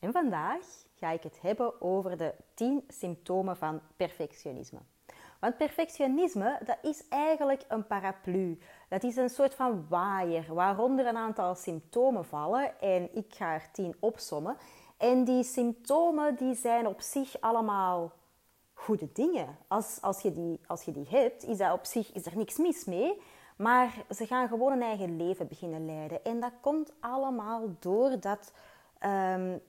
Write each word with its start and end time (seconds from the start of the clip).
En 0.00 0.12
vandaag 0.12 0.64
ga 0.94 1.10
ik 1.10 1.22
het 1.22 1.40
hebben 1.40 1.80
over 1.80 2.16
de 2.16 2.34
10 2.54 2.84
symptomen 2.88 3.56
van 3.56 3.80
perfectionisme. 3.96 4.78
Want 5.40 5.56
perfectionisme, 5.56 6.60
dat 6.64 6.78
is 6.82 7.08
eigenlijk 7.08 7.64
een 7.68 7.86
paraplu. 7.86 8.58
Dat 8.88 9.02
is 9.02 9.16
een 9.16 9.28
soort 9.28 9.54
van 9.54 9.86
waaier 9.88 10.54
waaronder 10.54 11.06
een 11.06 11.16
aantal 11.16 11.54
symptomen 11.54 12.24
vallen 12.24 12.80
en 12.80 13.16
ik 13.16 13.34
ga 13.34 13.52
er 13.52 13.68
10 13.72 13.96
opsommen. 14.00 14.56
En 14.96 15.24
die 15.24 15.42
symptomen 15.42 16.36
die 16.36 16.54
zijn 16.54 16.86
op 16.86 17.00
zich 17.00 17.40
allemaal 17.40 18.12
goede 18.74 19.12
dingen. 19.12 19.56
Als, 19.68 19.98
als, 20.00 20.20
je 20.20 20.32
die, 20.32 20.60
als 20.66 20.82
je 20.82 20.92
die 20.92 21.06
hebt, 21.08 21.44
is, 21.44 21.56
dat 21.56 21.72
op 21.72 21.84
zich, 21.84 22.12
is 22.12 22.26
er 22.26 22.36
niks 22.36 22.56
mis 22.56 22.84
mee. 22.84 23.20
Maar 23.56 24.04
ze 24.10 24.26
gaan 24.26 24.48
gewoon 24.48 24.72
een 24.72 24.82
eigen 24.82 25.16
leven 25.16 25.48
beginnen 25.48 25.86
leiden. 25.86 26.24
En 26.24 26.40
dat 26.40 26.52
komt 26.60 26.92
allemaal 27.00 27.76
doordat 27.78 28.52
um, 29.00 29.60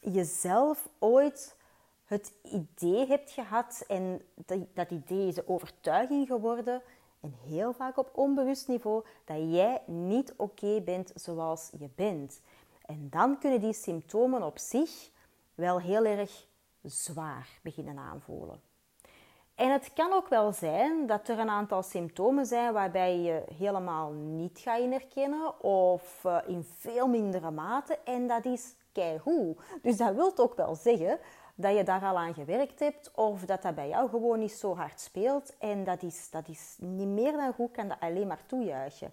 je 0.00 0.24
zelf 0.24 0.88
ooit 0.98 1.56
het 2.04 2.32
idee 2.42 3.06
hebt 3.06 3.30
gehad. 3.30 3.84
En 3.88 4.22
dat, 4.34 4.58
dat 4.74 4.90
idee 4.90 5.28
is 5.28 5.36
een 5.36 5.48
overtuiging 5.48 6.26
geworden. 6.26 6.82
En 7.20 7.34
heel 7.46 7.72
vaak 7.72 7.96
op 7.96 8.10
onbewust 8.14 8.68
niveau 8.68 9.04
dat 9.24 9.36
jij 9.36 9.82
niet 9.86 10.34
oké 10.36 10.80
bent 10.80 11.12
zoals 11.14 11.70
je 11.78 11.88
bent. 11.94 12.40
En 12.86 13.08
dan 13.10 13.38
kunnen 13.38 13.60
die 13.60 13.72
symptomen 13.72 14.42
op 14.42 14.58
zich 14.58 15.10
wel 15.54 15.80
heel 15.80 16.04
erg 16.04 16.46
zwaar 16.82 17.48
beginnen 17.62 17.98
aanvoelen. 17.98 18.60
En 19.54 19.72
het 19.72 19.92
kan 19.92 20.12
ook 20.12 20.28
wel 20.28 20.52
zijn 20.52 21.06
dat 21.06 21.28
er 21.28 21.38
een 21.38 21.48
aantal 21.48 21.82
symptomen 21.82 22.46
zijn 22.46 22.72
waarbij 22.72 23.18
je 23.18 23.42
helemaal 23.58 24.12
niet 24.12 24.58
gaat 24.58 24.90
herkennen 24.90 25.62
of 25.62 26.22
uh, 26.26 26.38
in 26.46 26.64
veel 26.64 27.06
mindere 27.06 27.50
mate. 27.50 27.98
En 28.04 28.26
dat 28.26 28.44
is 28.44 28.74
keigoed. 28.92 29.58
Dus 29.82 29.96
dat 29.96 30.14
wil 30.14 30.32
ook 30.36 30.54
wel 30.54 30.74
zeggen 30.74 31.18
dat 31.54 31.76
je 31.76 31.84
daar 31.84 32.02
al 32.02 32.18
aan 32.18 32.34
gewerkt 32.34 32.80
hebt 32.80 33.10
of 33.14 33.44
dat 33.44 33.62
dat 33.62 33.74
bij 33.74 33.88
jou 33.88 34.08
gewoon 34.08 34.38
niet 34.38 34.52
zo 34.52 34.76
hard 34.76 35.00
speelt. 35.00 35.56
En 35.58 35.84
dat 35.84 36.02
is, 36.02 36.30
dat 36.30 36.48
is 36.48 36.76
niet 36.78 37.08
meer 37.08 37.32
dan 37.32 37.52
goed, 37.52 37.70
kan 37.70 37.88
dat 37.88 38.00
alleen 38.00 38.26
maar 38.26 38.46
toejuichen. 38.46 39.12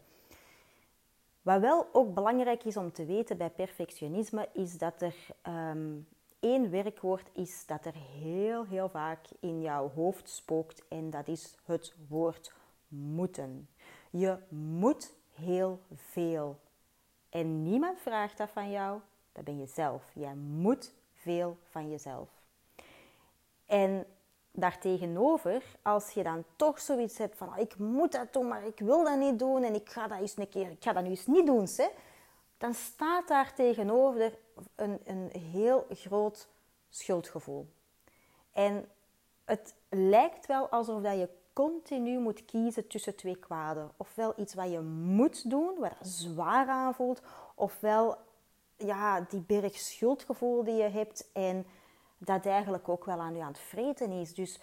Wat 1.41 1.59
wel 1.59 1.88
ook 1.91 2.13
belangrijk 2.13 2.63
is 2.63 2.78
om 2.78 2.91
te 2.91 3.06
weten 3.06 3.38
bij 3.38 3.50
perfectionisme, 3.50 4.50
is 4.53 4.78
dat 4.78 5.01
er 5.01 5.16
um, 5.47 6.07
één 6.41 6.69
werkwoord 6.69 7.29
is 7.34 7.66
dat 7.66 7.85
er 7.85 7.94
heel, 7.94 8.66
heel 8.66 8.90
vaak 8.90 9.25
in 9.40 9.62
jouw 9.62 9.91
hoofd 9.96 10.29
spookt 10.29 10.88
en 10.88 11.09
dat 11.09 11.28
is 11.28 11.56
het 11.66 11.96
woord 12.07 12.53
moeten. 12.88 13.69
Je 14.09 14.38
moet 14.50 15.13
heel 15.34 15.80
veel. 15.94 16.59
En 17.30 17.63
niemand 17.63 18.00
vraagt 18.00 18.38
dat 18.38 18.50
van 18.50 18.72
jou, 18.72 19.00
dat 19.31 19.44
ben 19.44 19.59
je 19.59 19.68
zelf. 19.68 20.12
Jij 20.13 20.35
moet 20.35 20.94
veel 21.13 21.57
van 21.69 21.90
jezelf. 21.90 22.30
En 23.66 24.06
daartegenover, 24.51 25.63
als 25.81 26.12
je 26.12 26.24
dan 26.24 26.44
toch 26.56 26.80
zoiets 26.80 27.18
hebt 27.18 27.38
van 27.38 27.57
ik 27.57 27.78
moet 27.78 28.12
dat 28.12 28.34
doen, 28.34 28.47
maar 28.47 28.66
ik 28.66 28.80
wil 28.80 29.03
dat 29.03 29.18
niet 29.18 29.40
doen 29.40 29.63
en 29.63 29.74
ik 29.74 29.90
ga 29.90 30.07
dat 30.07 30.19
eens 30.19 30.38
een 30.38 30.50
keer, 30.50 30.69
ik 30.69 30.84
ga 30.84 30.94
dat 30.94 31.03
nu 31.03 31.09
eens 31.09 31.28
niet 31.28 31.46
doen, 31.46 31.68
hè, 31.75 31.88
dan 32.57 32.74
staat 32.74 33.28
daar 33.28 33.53
tegenover 33.53 34.34
een, 34.75 35.00
een 35.06 35.31
heel 35.51 35.85
groot 35.89 36.47
schuldgevoel. 36.89 37.67
En 38.51 38.89
het 39.45 39.73
lijkt 39.89 40.45
wel 40.45 40.69
alsof 40.69 41.01
dat 41.01 41.17
je 41.17 41.29
continu 41.53 42.19
moet 42.19 42.45
kiezen 42.45 42.88
tussen 42.88 43.16
twee 43.16 43.35
kwaden. 43.35 43.91
Ofwel 43.97 44.34
iets 44.38 44.53
wat 44.53 44.72
je 44.72 44.79
moet 44.79 45.50
doen, 45.50 45.79
wat 45.79 45.95
zwaar 46.01 46.67
aanvoelt, 46.67 47.22
ofwel 47.56 48.17
ja, 48.78 49.22
die 49.22 49.41
berg 49.41 49.78
schuldgevoel 49.78 50.63
die 50.63 50.75
je 50.75 50.89
hebt 50.89 51.29
en 51.33 51.66
dat 52.18 52.45
eigenlijk 52.45 52.89
ook 52.89 53.06
wel 53.06 53.19
aan 53.19 53.35
je 53.35 53.41
aan 53.41 53.51
het 53.51 53.59
vreten 53.59 54.12
is. 54.12 54.33
Dus 54.33 54.59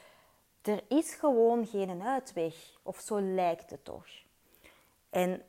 er 0.62 0.82
is 0.88 1.14
gewoon 1.14 1.66
geen 1.66 2.02
uitweg, 2.02 2.78
of 2.82 3.00
zo 3.00 3.20
lijkt 3.20 3.70
het 3.70 3.84
toch. 3.84 4.06
En 5.10 5.42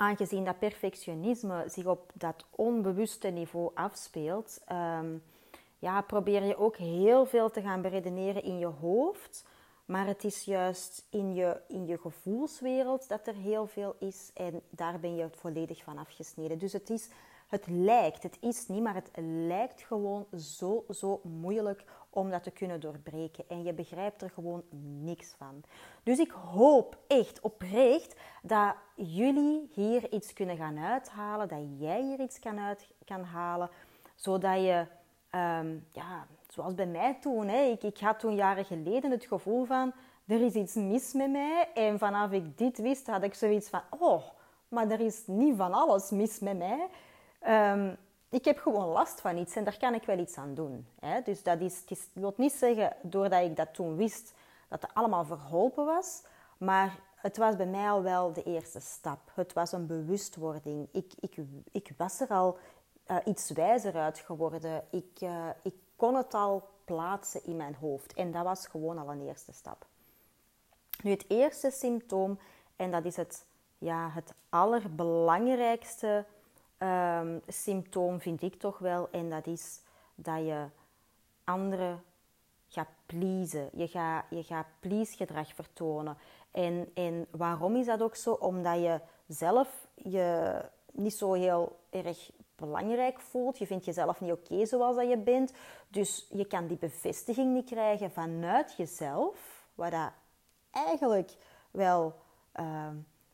aangezien 0.00 0.44
dat 0.44 0.58
perfectionisme 0.58 1.64
zich 1.66 1.86
op 1.86 2.10
dat 2.14 2.44
onbewuste 2.50 3.28
niveau 3.28 3.70
afspeelt, 3.74 4.60
ehm, 4.66 5.16
ja, 5.78 6.00
probeer 6.00 6.42
je 6.42 6.56
ook 6.56 6.76
heel 6.76 7.26
veel 7.26 7.50
te 7.50 7.60
gaan 7.60 7.82
beredeneren 7.82 8.42
in 8.42 8.58
je 8.58 8.66
hoofd. 8.66 9.44
Maar 9.84 10.06
het 10.06 10.24
is 10.24 10.44
juist 10.44 11.06
in 11.10 11.34
je, 11.34 11.60
in 11.68 11.86
je 11.86 11.98
gevoelswereld 11.98 13.08
dat 13.08 13.26
er 13.26 13.34
heel 13.34 13.66
veel 13.66 13.96
is 13.98 14.30
en 14.34 14.60
daar 14.70 15.00
ben 15.00 15.16
je 15.16 15.28
volledig 15.30 15.82
van 15.82 15.98
afgesneden. 15.98 16.58
Dus 16.58 16.72
het 16.72 16.90
is, 16.90 17.08
het 17.50 17.66
lijkt, 17.66 18.22
het 18.22 18.36
is 18.40 18.68
niet, 18.68 18.82
maar 18.82 18.94
het 18.94 19.10
lijkt 19.46 19.82
gewoon 19.82 20.26
zo, 20.36 20.84
zo 20.88 21.20
moeilijk 21.22 21.84
om 22.10 22.30
dat 22.30 22.42
te 22.42 22.50
kunnen 22.50 22.80
doorbreken. 22.80 23.44
En 23.48 23.62
je 23.62 23.72
begrijpt 23.72 24.22
er 24.22 24.30
gewoon 24.30 24.62
niks 25.02 25.34
van. 25.38 25.62
Dus 26.02 26.18
ik 26.18 26.30
hoop 26.30 26.98
echt 27.06 27.40
oprecht 27.40 28.16
dat 28.42 28.74
jullie 28.94 29.70
hier 29.72 30.12
iets 30.12 30.32
kunnen 30.32 30.56
gaan 30.56 30.78
uithalen, 30.78 31.48
dat 31.48 31.58
jij 31.78 32.02
hier 32.02 32.20
iets 32.20 32.38
kan, 32.38 32.58
uit, 32.58 32.88
kan 33.04 33.22
halen, 33.22 33.70
zodat 34.14 34.56
je, 34.56 34.86
ehm, 35.30 35.76
ja, 35.92 36.26
zoals 36.48 36.74
bij 36.74 36.86
mij 36.86 37.18
toen, 37.20 37.48
hè, 37.48 37.62
ik, 37.62 37.82
ik 37.82 37.98
had 37.98 38.18
toen 38.18 38.34
jaren 38.34 38.64
geleden 38.64 39.10
het 39.10 39.24
gevoel 39.24 39.64
van, 39.64 39.92
er 40.26 40.40
is 40.40 40.54
iets 40.54 40.74
mis 40.74 41.12
met 41.12 41.30
mij. 41.30 41.68
En 41.74 41.98
vanaf 41.98 42.30
ik 42.30 42.58
dit 42.58 42.78
wist, 42.78 43.06
had 43.06 43.22
ik 43.22 43.34
zoiets 43.34 43.68
van, 43.68 43.80
oh, 43.98 44.22
maar 44.68 44.90
er 44.90 45.00
is 45.00 45.26
niet 45.26 45.56
van 45.56 45.72
alles 45.72 46.10
mis 46.10 46.38
met 46.38 46.58
mij. 46.58 46.88
Um, 47.48 47.96
ik 48.28 48.44
heb 48.44 48.58
gewoon 48.58 48.88
last 48.88 49.20
van 49.20 49.36
iets 49.36 49.56
en 49.56 49.64
daar 49.64 49.78
kan 49.78 49.94
ik 49.94 50.04
wel 50.04 50.18
iets 50.18 50.36
aan 50.36 50.54
doen. 50.54 50.86
Hè? 51.00 51.22
Dus 51.22 51.42
dat 51.42 51.60
is, 51.60 51.80
het, 51.80 51.90
is, 51.90 52.06
wil 52.12 52.34
niet 52.36 52.52
zeggen, 52.52 52.96
doordat 53.02 53.42
ik 53.42 53.56
dat 53.56 53.74
toen 53.74 53.96
wist, 53.96 54.32
dat 54.68 54.82
het 54.82 54.94
allemaal 54.94 55.24
verholpen 55.24 55.84
was. 55.84 56.22
Maar 56.58 56.98
het 57.14 57.36
was 57.36 57.56
bij 57.56 57.66
mij 57.66 57.90
al 57.90 58.02
wel 58.02 58.32
de 58.32 58.42
eerste 58.42 58.80
stap. 58.80 59.18
Het 59.34 59.52
was 59.52 59.72
een 59.72 59.86
bewustwording. 59.86 60.88
Ik, 60.92 61.12
ik, 61.20 61.36
ik 61.70 61.92
was 61.96 62.20
er 62.20 62.28
al 62.28 62.58
uh, 63.10 63.16
iets 63.24 63.50
wijzer 63.50 63.96
uit 63.96 64.18
geworden. 64.18 64.84
Ik, 64.90 65.20
uh, 65.20 65.48
ik 65.62 65.74
kon 65.96 66.14
het 66.14 66.34
al 66.34 66.68
plaatsen 66.84 67.44
in 67.44 67.56
mijn 67.56 67.74
hoofd. 67.74 68.12
En 68.12 68.32
dat 68.32 68.44
was 68.44 68.66
gewoon 68.66 68.98
al 68.98 69.10
een 69.10 69.26
eerste 69.26 69.52
stap. 69.52 69.86
Nu, 71.02 71.10
het 71.10 71.24
eerste 71.28 71.70
symptoom, 71.70 72.38
en 72.76 72.90
dat 72.90 73.04
is 73.04 73.16
het, 73.16 73.44
ja, 73.78 74.10
het 74.10 74.32
allerbelangrijkste 74.48 76.24
um, 76.82 77.42
symptoom, 77.46 78.20
vind 78.20 78.42
ik 78.42 78.54
toch 78.54 78.78
wel. 78.78 79.10
En 79.10 79.30
dat 79.30 79.46
is 79.46 79.80
dat 80.14 80.38
je 80.38 80.66
anderen 81.44 82.02
gaat 82.68 82.88
pleasen. 83.06 83.68
Je 83.72 83.88
gaat, 83.88 84.24
je 84.30 84.42
gaat 84.42 84.66
please 84.80 85.16
gedrag 85.16 85.54
vertonen. 85.54 86.16
En, 86.50 86.90
en 86.94 87.26
waarom 87.30 87.76
is 87.76 87.86
dat 87.86 88.02
ook 88.02 88.16
zo? 88.16 88.32
Omdat 88.32 88.80
je 88.80 89.00
zelf 89.26 89.86
je 89.94 90.60
niet 90.92 91.14
zo 91.14 91.32
heel 91.32 91.78
erg 91.90 92.30
belangrijk 92.56 93.20
voelt. 93.20 93.58
Je 93.58 93.66
vindt 93.66 93.84
jezelf 93.84 94.20
niet 94.20 94.32
oké 94.32 94.66
zoals 94.66 94.96
dat 94.96 95.08
je 95.08 95.18
bent. 95.18 95.52
Dus 95.88 96.26
je 96.30 96.44
kan 96.44 96.66
die 96.66 96.76
bevestiging 96.76 97.52
niet 97.54 97.66
krijgen 97.66 98.10
vanuit 98.10 98.74
jezelf. 98.76 99.66
Wat 99.74 99.90
dat 99.90 100.12
eigenlijk 100.70 101.32
wel 101.70 102.14
uh, 102.60 102.88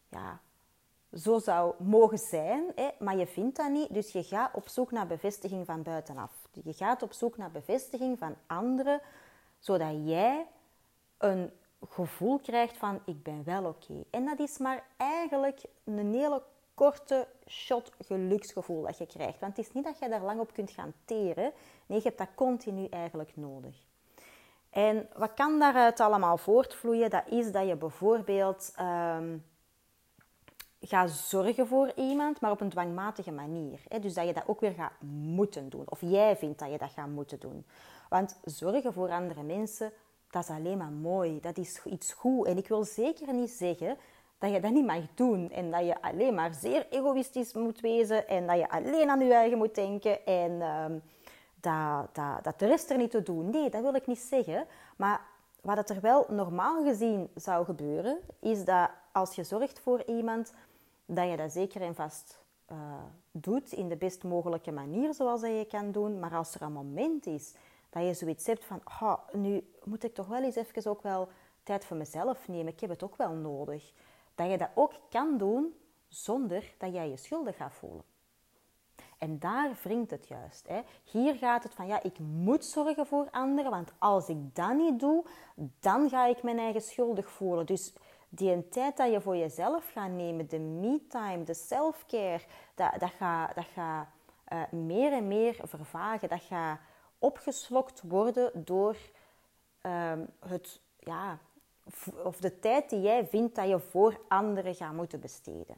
ja, 0.08 0.40
zo 1.16 1.38
zou 1.38 1.74
mogen 1.78 2.18
zijn, 2.18 2.64
hè, 2.74 2.88
maar 2.98 3.16
je 3.16 3.26
vindt 3.26 3.56
dat 3.56 3.70
niet. 3.70 3.94
Dus 3.94 4.12
je 4.12 4.22
gaat 4.22 4.54
op 4.54 4.68
zoek 4.68 4.90
naar 4.90 5.06
bevestiging 5.06 5.66
van 5.66 5.82
buitenaf. 5.82 6.32
Je 6.52 6.72
gaat 6.72 7.02
op 7.02 7.12
zoek 7.12 7.36
naar 7.36 7.50
bevestiging 7.50 8.18
van 8.18 8.34
anderen, 8.46 9.00
zodat 9.58 9.94
jij 10.04 10.46
een 11.18 11.50
gevoel 11.88 12.38
krijgt 12.38 12.76
van 12.76 13.00
ik 13.04 13.22
ben 13.22 13.42
wel 13.44 13.64
oké. 13.64 14.04
En 14.10 14.24
dat 14.24 14.38
is 14.38 14.58
maar 14.58 14.84
eigenlijk 14.96 15.62
een 15.84 16.14
hele 16.14 16.42
korte 16.74 17.26
shot 17.48 17.92
geluksgevoel 18.06 18.82
dat 18.82 18.98
je 18.98 19.06
krijgt. 19.06 19.40
Want 19.40 19.56
het 19.56 19.66
is 19.66 19.72
niet 19.72 19.84
dat 19.84 19.98
je 19.98 20.08
daar 20.08 20.22
lang 20.22 20.40
op 20.40 20.52
kunt 20.52 20.70
gaan 20.70 20.92
teren. 21.04 21.52
Nee, 21.86 21.98
je 21.98 22.04
hebt 22.04 22.18
dat 22.18 22.34
continu 22.34 22.86
eigenlijk 22.86 23.36
nodig. 23.36 23.84
En 24.70 25.08
wat 25.16 25.34
kan 25.34 25.58
daaruit 25.58 26.00
allemaal 26.00 26.36
voortvloeien? 26.36 27.10
Dat 27.10 27.22
is 27.26 27.52
dat 27.52 27.66
je 27.66 27.76
bijvoorbeeld 27.76 28.72
um, 28.80 29.44
gaat 30.80 31.10
zorgen 31.10 31.66
voor 31.66 31.92
iemand, 31.94 32.40
maar 32.40 32.50
op 32.50 32.60
een 32.60 32.68
dwangmatige 32.68 33.32
manier. 33.32 33.80
Dus 34.00 34.14
dat 34.14 34.26
je 34.26 34.32
dat 34.32 34.42
ook 34.46 34.60
weer 34.60 34.72
gaat 34.72 34.92
moeten 35.00 35.68
doen. 35.68 35.84
Of 35.88 36.00
jij 36.00 36.36
vindt 36.36 36.58
dat 36.58 36.70
je 36.70 36.78
dat 36.78 36.90
gaat 36.90 37.08
moeten 37.08 37.40
doen. 37.40 37.66
Want 38.08 38.38
zorgen 38.44 38.92
voor 38.92 39.10
andere 39.10 39.42
mensen, 39.42 39.92
dat 40.30 40.42
is 40.42 40.50
alleen 40.50 40.78
maar 40.78 40.92
mooi. 40.92 41.40
Dat 41.40 41.58
is 41.58 41.80
iets 41.84 42.12
goed. 42.12 42.46
En 42.46 42.56
ik 42.56 42.68
wil 42.68 42.84
zeker 42.84 43.34
niet 43.34 43.50
zeggen 43.50 43.96
dat 44.38 44.52
je 44.52 44.60
dat 44.60 44.72
niet 44.72 44.86
mag 44.86 45.02
doen. 45.14 45.50
En 45.50 45.70
dat 45.70 45.86
je 45.86 46.02
alleen 46.02 46.34
maar 46.34 46.54
zeer 46.54 46.86
egoïstisch 46.90 47.52
moet 47.52 47.80
wezen. 47.80 48.28
En 48.28 48.46
dat 48.46 48.58
je 48.58 48.68
alleen 48.68 49.10
aan 49.10 49.20
je 49.20 49.32
eigen 49.32 49.58
moet 49.58 49.74
denken. 49.74 50.26
En 50.26 50.50
um, 50.62 51.02
dat, 51.60 52.14
dat, 52.14 52.44
dat 52.44 52.58
de 52.58 52.66
rest 52.66 52.90
er 52.90 52.96
niet 52.96 53.10
te 53.10 53.22
doen. 53.22 53.50
Nee, 53.50 53.70
dat 53.70 53.82
wil 53.82 53.94
ik 53.94 54.06
niet 54.06 54.18
zeggen. 54.18 54.66
Maar 54.96 55.20
wat 55.60 55.90
er 55.90 56.00
wel 56.00 56.26
normaal 56.28 56.84
gezien 56.84 57.30
zou 57.34 57.64
gebeuren, 57.64 58.18
is 58.40 58.64
dat 58.64 58.90
als 59.12 59.34
je 59.34 59.44
zorgt 59.44 59.78
voor 59.78 60.02
iemand, 60.06 60.52
dat 61.06 61.30
je 61.30 61.36
dat 61.36 61.52
zeker 61.52 61.80
en 61.80 61.94
vast 61.94 62.44
uh, 62.72 62.78
doet 63.30 63.72
in 63.72 63.88
de 63.88 63.96
best 63.96 64.24
mogelijke 64.24 64.72
manier 64.72 65.14
zoals 65.14 65.40
dat 65.40 65.50
je 65.50 65.66
kan 65.66 65.92
doen. 65.92 66.18
Maar 66.18 66.34
als 66.34 66.54
er 66.54 66.62
een 66.62 66.72
moment 66.72 67.26
is 67.26 67.54
dat 67.90 68.04
je 68.04 68.14
zoiets 68.14 68.46
hebt 68.46 68.64
van, 68.64 68.80
oh, 69.00 69.18
nu 69.32 69.72
moet 69.84 70.04
ik 70.04 70.14
toch 70.14 70.26
wel 70.26 70.42
eens 70.42 70.56
even 70.56 70.90
ook 70.90 71.02
wel 71.02 71.28
tijd 71.62 71.84
voor 71.84 71.96
mezelf 71.96 72.48
nemen. 72.48 72.72
Ik 72.72 72.80
heb 72.80 72.90
het 72.90 73.02
ook 73.02 73.16
wel 73.16 73.32
nodig. 73.32 73.92
Dat 74.34 74.50
je 74.50 74.58
dat 74.58 74.70
ook 74.74 74.92
kan 75.10 75.38
doen 75.38 75.74
zonder 76.08 76.74
dat 76.78 76.92
jij 76.92 77.08
je 77.08 77.16
schuldig 77.16 77.56
gaat 77.56 77.72
voelen. 77.72 78.02
En 79.18 79.38
daar 79.38 79.70
wringt 79.82 80.10
het 80.10 80.28
juist. 80.28 80.68
Hè. 80.68 80.80
Hier 81.04 81.34
gaat 81.34 81.62
het 81.62 81.74
van, 81.74 81.86
ja, 81.86 82.02
ik 82.02 82.18
moet 82.18 82.64
zorgen 82.64 83.06
voor 83.06 83.28
anderen, 83.30 83.70
want 83.70 83.92
als 83.98 84.28
ik 84.28 84.54
dat 84.54 84.74
niet 84.74 85.00
doe, 85.00 85.24
dan 85.80 86.08
ga 86.08 86.26
ik 86.26 86.42
mijn 86.42 86.58
eigen 86.58 86.82
schuldig 86.82 87.30
voelen. 87.30 87.66
Dus 87.66 87.92
die 88.28 88.68
tijd 88.68 88.96
dat 88.96 89.12
je 89.12 89.20
voor 89.20 89.36
jezelf 89.36 89.92
gaat 89.92 90.10
nemen, 90.10 90.48
de 90.48 90.58
me-time, 90.58 91.44
de 91.44 91.54
self-care, 91.54 92.42
dat, 92.74 92.90
dat 92.98 93.10
gaat 93.10 93.54
dat 93.54 93.66
ga, 93.74 94.08
uh, 94.52 94.62
meer 94.70 95.12
en 95.12 95.28
meer 95.28 95.56
vervagen. 95.62 96.28
Dat 96.28 96.42
gaat 96.42 96.78
opgeslokt 97.18 98.02
worden 98.02 98.64
door 98.64 98.96
um, 99.82 100.26
het, 100.46 100.80
ja, 100.98 101.38
of 102.24 102.36
de 102.36 102.58
tijd 102.58 102.90
die 102.90 103.00
jij 103.00 103.26
vindt 103.26 103.54
dat 103.54 103.68
je 103.68 103.78
voor 103.78 104.20
anderen 104.28 104.74
gaat 104.74 104.92
moeten 104.92 105.20
besteden. 105.20 105.76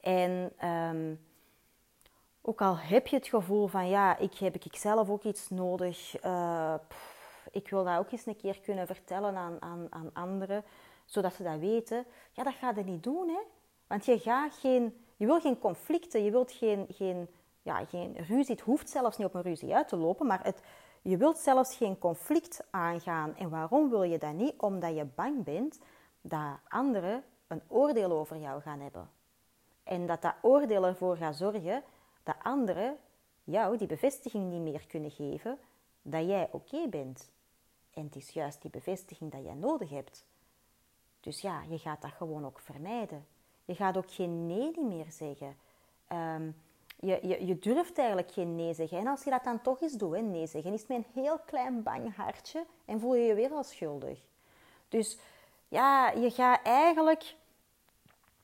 En 0.00 0.52
um, 0.68 1.20
ook 2.46 2.62
al 2.62 2.78
heb 2.78 3.06
je 3.06 3.16
het 3.16 3.26
gevoel 3.26 3.66
van 3.66 3.88
ja, 3.88 4.18
ik 4.18 4.34
heb 4.34 4.54
ik 4.54 4.76
zelf 4.76 5.10
ook 5.10 5.22
iets 5.22 5.50
nodig. 5.50 6.14
Pff, 6.88 7.48
ik 7.50 7.68
wil 7.68 7.84
dat 7.84 7.98
ook 7.98 8.10
eens 8.10 8.26
een 8.26 8.36
keer 8.36 8.60
kunnen 8.60 8.86
vertellen 8.86 9.36
aan, 9.36 9.56
aan, 9.62 9.86
aan 9.90 10.10
anderen, 10.12 10.64
zodat 11.04 11.34
ze 11.34 11.42
dat 11.42 11.58
weten. 11.58 12.04
Ja, 12.32 12.42
dat 12.42 12.54
gaat 12.54 12.76
er 12.76 12.84
niet 12.84 13.02
doen, 13.02 13.28
hè? 13.28 13.40
Want 13.86 14.04
je, 14.04 14.18
gaat 14.18 14.54
geen, 14.54 15.04
je 15.16 15.26
wil 15.26 15.40
geen 15.40 15.58
conflicten, 15.58 16.24
je 16.24 16.30
wilt 16.30 16.52
geen, 16.52 16.86
geen, 16.88 17.28
ja, 17.62 17.84
geen 17.84 18.16
ruzie. 18.16 18.54
Het 18.54 18.64
hoeft 18.64 18.90
zelfs 18.90 19.16
niet 19.16 19.26
op 19.26 19.34
een 19.34 19.42
ruzie 19.42 19.74
uit 19.74 19.88
te 19.88 19.96
lopen, 19.96 20.26
maar 20.26 20.40
het, 20.42 20.62
je 21.02 21.16
wilt 21.16 21.38
zelfs 21.38 21.76
geen 21.76 21.98
conflict 21.98 22.66
aangaan. 22.70 23.36
En 23.36 23.48
waarom 23.48 23.90
wil 23.90 24.02
je 24.02 24.18
dat 24.18 24.32
niet? 24.32 24.54
Omdat 24.56 24.96
je 24.96 25.04
bang 25.04 25.44
bent 25.44 25.80
dat 26.20 26.58
anderen 26.68 27.24
een 27.46 27.62
oordeel 27.68 28.12
over 28.12 28.36
jou 28.36 28.60
gaan 28.60 28.80
hebben. 28.80 29.10
En 29.82 30.06
dat 30.06 30.22
dat 30.22 30.34
oordeel 30.42 30.86
ervoor 30.86 31.16
gaat 31.16 31.36
zorgen 31.36 31.82
dat 32.24 32.36
anderen 32.42 32.96
jou 33.44 33.76
die 33.76 33.86
bevestiging 33.86 34.50
niet 34.50 34.60
meer 34.60 34.86
kunnen 34.86 35.10
geven 35.10 35.58
dat 36.02 36.26
jij 36.26 36.48
oké 36.50 36.88
bent. 36.88 37.30
En 37.94 38.04
het 38.04 38.16
is 38.16 38.30
juist 38.30 38.62
die 38.62 38.70
bevestiging 38.70 39.32
dat 39.32 39.44
jij 39.44 39.54
nodig 39.54 39.90
hebt. 39.90 40.24
Dus 41.20 41.40
ja, 41.40 41.62
je 41.68 41.78
gaat 41.78 42.02
dat 42.02 42.12
gewoon 42.12 42.44
ook 42.44 42.60
vermijden. 42.60 43.26
Je 43.64 43.74
gaat 43.74 43.96
ook 43.96 44.12
geen 44.12 44.46
nee 44.46 44.80
meer 44.80 45.06
zeggen. 45.10 45.56
Ehm, 46.08 46.50
je, 47.00 47.18
je, 47.22 47.46
je, 47.46 47.58
durft 47.58 47.98
eigenlijk 47.98 48.32
geen 48.32 48.56
nee 48.56 48.74
zeggen. 48.74 48.98
En 48.98 49.06
als 49.06 49.24
je 49.24 49.30
dat 49.30 49.44
dan 49.44 49.62
toch 49.62 49.80
eens 49.80 49.92
doet, 49.92 50.14
hè, 50.14 50.20
nee 50.20 50.46
zeggen, 50.46 50.72
is 50.72 50.80
het 50.80 50.90
een 50.90 51.06
heel 51.14 51.38
klein 51.38 51.82
bang 51.82 52.16
hartje 52.16 52.64
en 52.84 53.00
voel 53.00 53.14
je 53.14 53.24
je 53.26 53.34
weer 53.34 53.50
als 53.50 53.70
schuldig. 53.70 54.18
Dus 54.88 55.18
ja, 55.68 56.10
je 56.10 56.30
gaat 56.30 56.62
eigenlijk... 56.62 57.34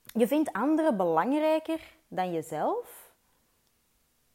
Je 0.04 0.26
vindt 0.26 0.52
anderen 0.52 0.96
belangrijker 0.96 1.96
dan 2.08 2.32
jezelf. 2.32 2.99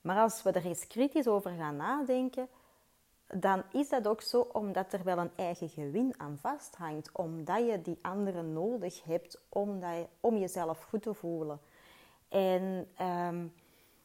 Maar 0.06 0.22
als 0.22 0.44
we 0.44 0.52
er 0.52 0.66
eens 0.66 0.88
kritisch 0.88 1.28
over 1.28 1.52
gaan 1.52 1.76
nadenken, 1.76 2.48
dan 3.28 3.64
is 3.72 3.90
dat 3.90 4.08
ook 4.08 4.22
zo 4.22 4.40
omdat 4.40 4.94
er 4.94 5.04
wel 5.04 5.18
een 5.18 5.32
eigen 5.36 5.70
gewin 5.70 6.14
aan 6.18 6.38
vasthangt. 6.38 7.10
Omdat 7.14 7.68
je 7.68 7.82
die 7.82 8.00
anderen 8.02 8.54
nodig 8.54 9.04
hebt 9.04 9.42
om, 9.50 9.84
om 10.20 10.38
jezelf 10.38 10.84
goed 10.84 11.02
te 11.02 11.14
voelen. 11.14 11.60
En 12.30 12.88
um, 13.02 13.54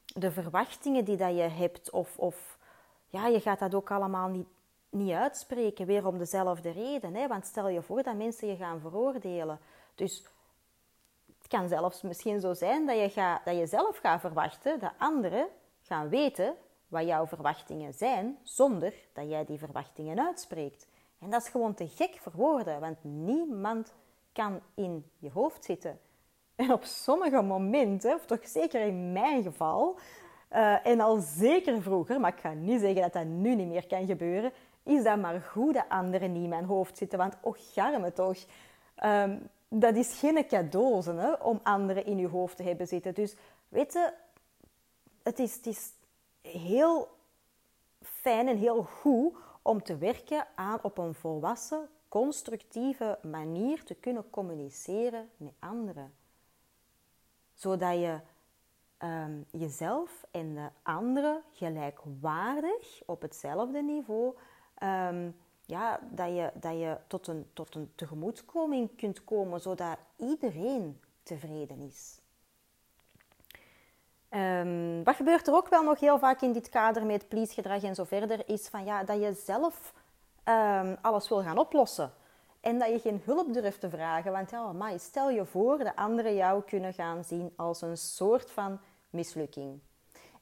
de 0.05 0.31
verwachtingen 0.31 1.05
die 1.05 1.17
dat 1.17 1.37
je 1.37 1.43
hebt, 1.43 1.91
of, 1.91 2.19
of 2.19 2.59
ja, 3.07 3.27
je 3.27 3.41
gaat 3.41 3.59
dat 3.59 3.75
ook 3.75 3.91
allemaal 3.91 4.29
niet, 4.29 4.49
niet 4.91 5.13
uitspreken, 5.13 5.87
weer 5.87 6.07
om 6.07 6.19
dezelfde 6.19 6.71
reden. 6.71 7.15
Hè? 7.15 7.29
Want 7.29 7.47
stel 7.47 7.69
je 7.69 7.83
voor 7.83 8.03
dat 8.03 8.17
mensen 8.17 8.49
je 8.49 8.57
gaan 8.57 8.81
veroordelen. 8.81 9.59
Dus 9.95 10.27
het 11.39 11.49
kan 11.49 11.69
zelfs 11.69 12.03
misschien 12.03 12.41
zo 12.41 12.55
zijn 12.55 12.87
dat 12.87 13.15
je, 13.15 13.39
dat 13.45 13.57
je 13.57 13.67
zelf 13.67 13.99
gaat 13.99 14.21
verwachten 14.21 14.79
dat 14.79 14.93
anderen 14.99 15.49
gaan 15.91 16.09
weten 16.09 16.55
wat 16.89 17.07
jouw 17.07 17.27
verwachtingen 17.27 17.95
zijn, 17.95 18.39
zonder 18.43 18.95
dat 19.13 19.29
jij 19.29 19.45
die 19.45 19.59
verwachtingen 19.59 20.27
uitspreekt. 20.27 20.89
En 21.19 21.31
dat 21.31 21.43
is 21.43 21.49
gewoon 21.49 21.75
te 21.75 21.89
gek 21.89 22.19
voor 22.21 22.33
woorden, 22.37 22.81
want 22.81 22.99
niemand 23.03 23.95
kan 24.33 24.61
in 24.75 25.11
je 25.19 25.31
hoofd 25.31 25.65
zitten. 25.65 25.99
En 26.55 26.73
op 26.73 26.85
sommige 26.85 27.43
momenten, 27.43 28.15
of 28.15 28.27
toch 28.27 28.49
zeker 28.49 28.81
in 28.81 29.13
mijn 29.13 29.43
geval, 29.43 29.99
uh, 30.53 30.87
en 30.87 31.01
al 31.01 31.17
zeker 31.17 31.83
vroeger, 31.83 32.21
maar 32.21 32.33
ik 32.33 32.41
ga 32.41 32.53
niet 32.53 32.81
zeggen 32.81 33.03
dat 33.03 33.13
dat 33.13 33.25
nu 33.25 33.55
niet 33.55 33.69
meer 33.69 33.87
kan 33.87 34.07
gebeuren, 34.07 34.53
is 34.83 35.03
dat 35.03 35.19
maar 35.19 35.41
goed 35.41 35.75
dat 35.75 35.85
anderen 35.89 36.33
niet 36.33 36.43
in 36.43 36.49
mijn 36.49 36.65
hoofd 36.65 36.97
zitten. 36.97 37.19
Want 37.19 37.37
och, 37.41 37.73
garme 37.73 38.13
toch. 38.13 38.39
Um, 39.05 39.49
dat 39.69 39.97
is 39.97 40.19
geen 40.19 40.47
cadeau 40.47 41.03
om 41.43 41.61
anderen 41.63 42.05
in 42.07 42.19
je 42.19 42.29
hoofd 42.29 42.57
te 42.57 42.63
hebben 42.63 42.87
zitten. 42.87 43.15
Dus 43.15 43.37
weet 43.69 44.13
het 45.39 45.67
is, 45.67 45.93
heel 46.41 47.09
fijn 48.03 48.49
en 48.49 48.57
heel 48.57 48.83
goed 48.83 49.37
om 49.63 49.83
te 49.83 49.99
werken 49.99 50.47
aan 50.55 50.79
op 50.83 50.99
een 50.99 51.15
volwassen, 51.15 51.89
constructieve 52.09 53.19
manier 53.23 53.85
te 53.85 53.95
kunnen 53.95 54.31
communiceren 54.31 55.31
met 55.37 55.53
anderen. 55.59 56.15
Zodat 57.55 57.95
je 57.95 58.21
um, 58.99 59.47
jezelf 59.51 60.25
en 60.31 60.55
de 60.55 60.69
anderen 60.83 61.43
gelijkwaardig 61.53 63.03
op 63.07 63.23
hetzelfde 63.23 63.83
niveau, 63.83 64.37
um, 64.83 65.37
ja, 65.67 66.01
dat 66.11 66.29
je, 66.29 66.51
dat 66.55 66.73
je 66.73 66.99
tot, 67.07 67.27
een, 67.27 67.51
tot 67.53 67.75
een 67.75 67.93
tegemoetkoming 67.95 68.97
kunt 68.97 69.25
komen, 69.25 69.61
zodat 69.61 69.99
iedereen 70.17 71.01
tevreden 71.23 71.81
is. 71.81 72.20
Um, 74.35 75.05
wat 75.05 75.17
gebeurt 75.17 75.47
er 75.47 75.55
ook 75.55 75.69
wel 75.69 75.83
nog 75.83 76.01
heel 76.01 76.19
vaak 76.19 76.41
in 76.41 76.53
dit 76.53 76.69
kader 76.69 77.07
met 77.07 77.29
please-gedrag 77.29 77.83
en 77.83 77.95
zo 77.95 78.05
verder, 78.05 78.49
is 78.49 78.69
van, 78.69 78.85
ja, 78.85 79.05
dat 79.05 79.21
je 79.21 79.33
zelf 79.33 79.95
um, 80.45 80.97
alles 81.01 81.29
wil 81.29 81.43
gaan 81.43 81.59
oplossen. 81.59 82.13
En 82.61 82.79
dat 82.79 82.89
je 82.89 82.99
geen 82.99 83.23
hulp 83.25 83.53
durft 83.53 83.81
te 83.81 83.91
vragen. 83.91 84.33
Want 84.33 84.51
ja, 84.51 84.73
maar 84.73 85.01
stel 85.01 85.31
je 85.31 85.45
voor 85.45 85.79
dat 85.79 85.97
anderen 85.97 86.35
jou 86.35 86.63
kunnen 86.63 86.93
gaan 86.93 87.25
zien 87.25 87.53
als 87.57 87.83
een 87.83 87.97
soort 87.97 88.51
van 88.51 88.81
mislukking. 89.11 89.81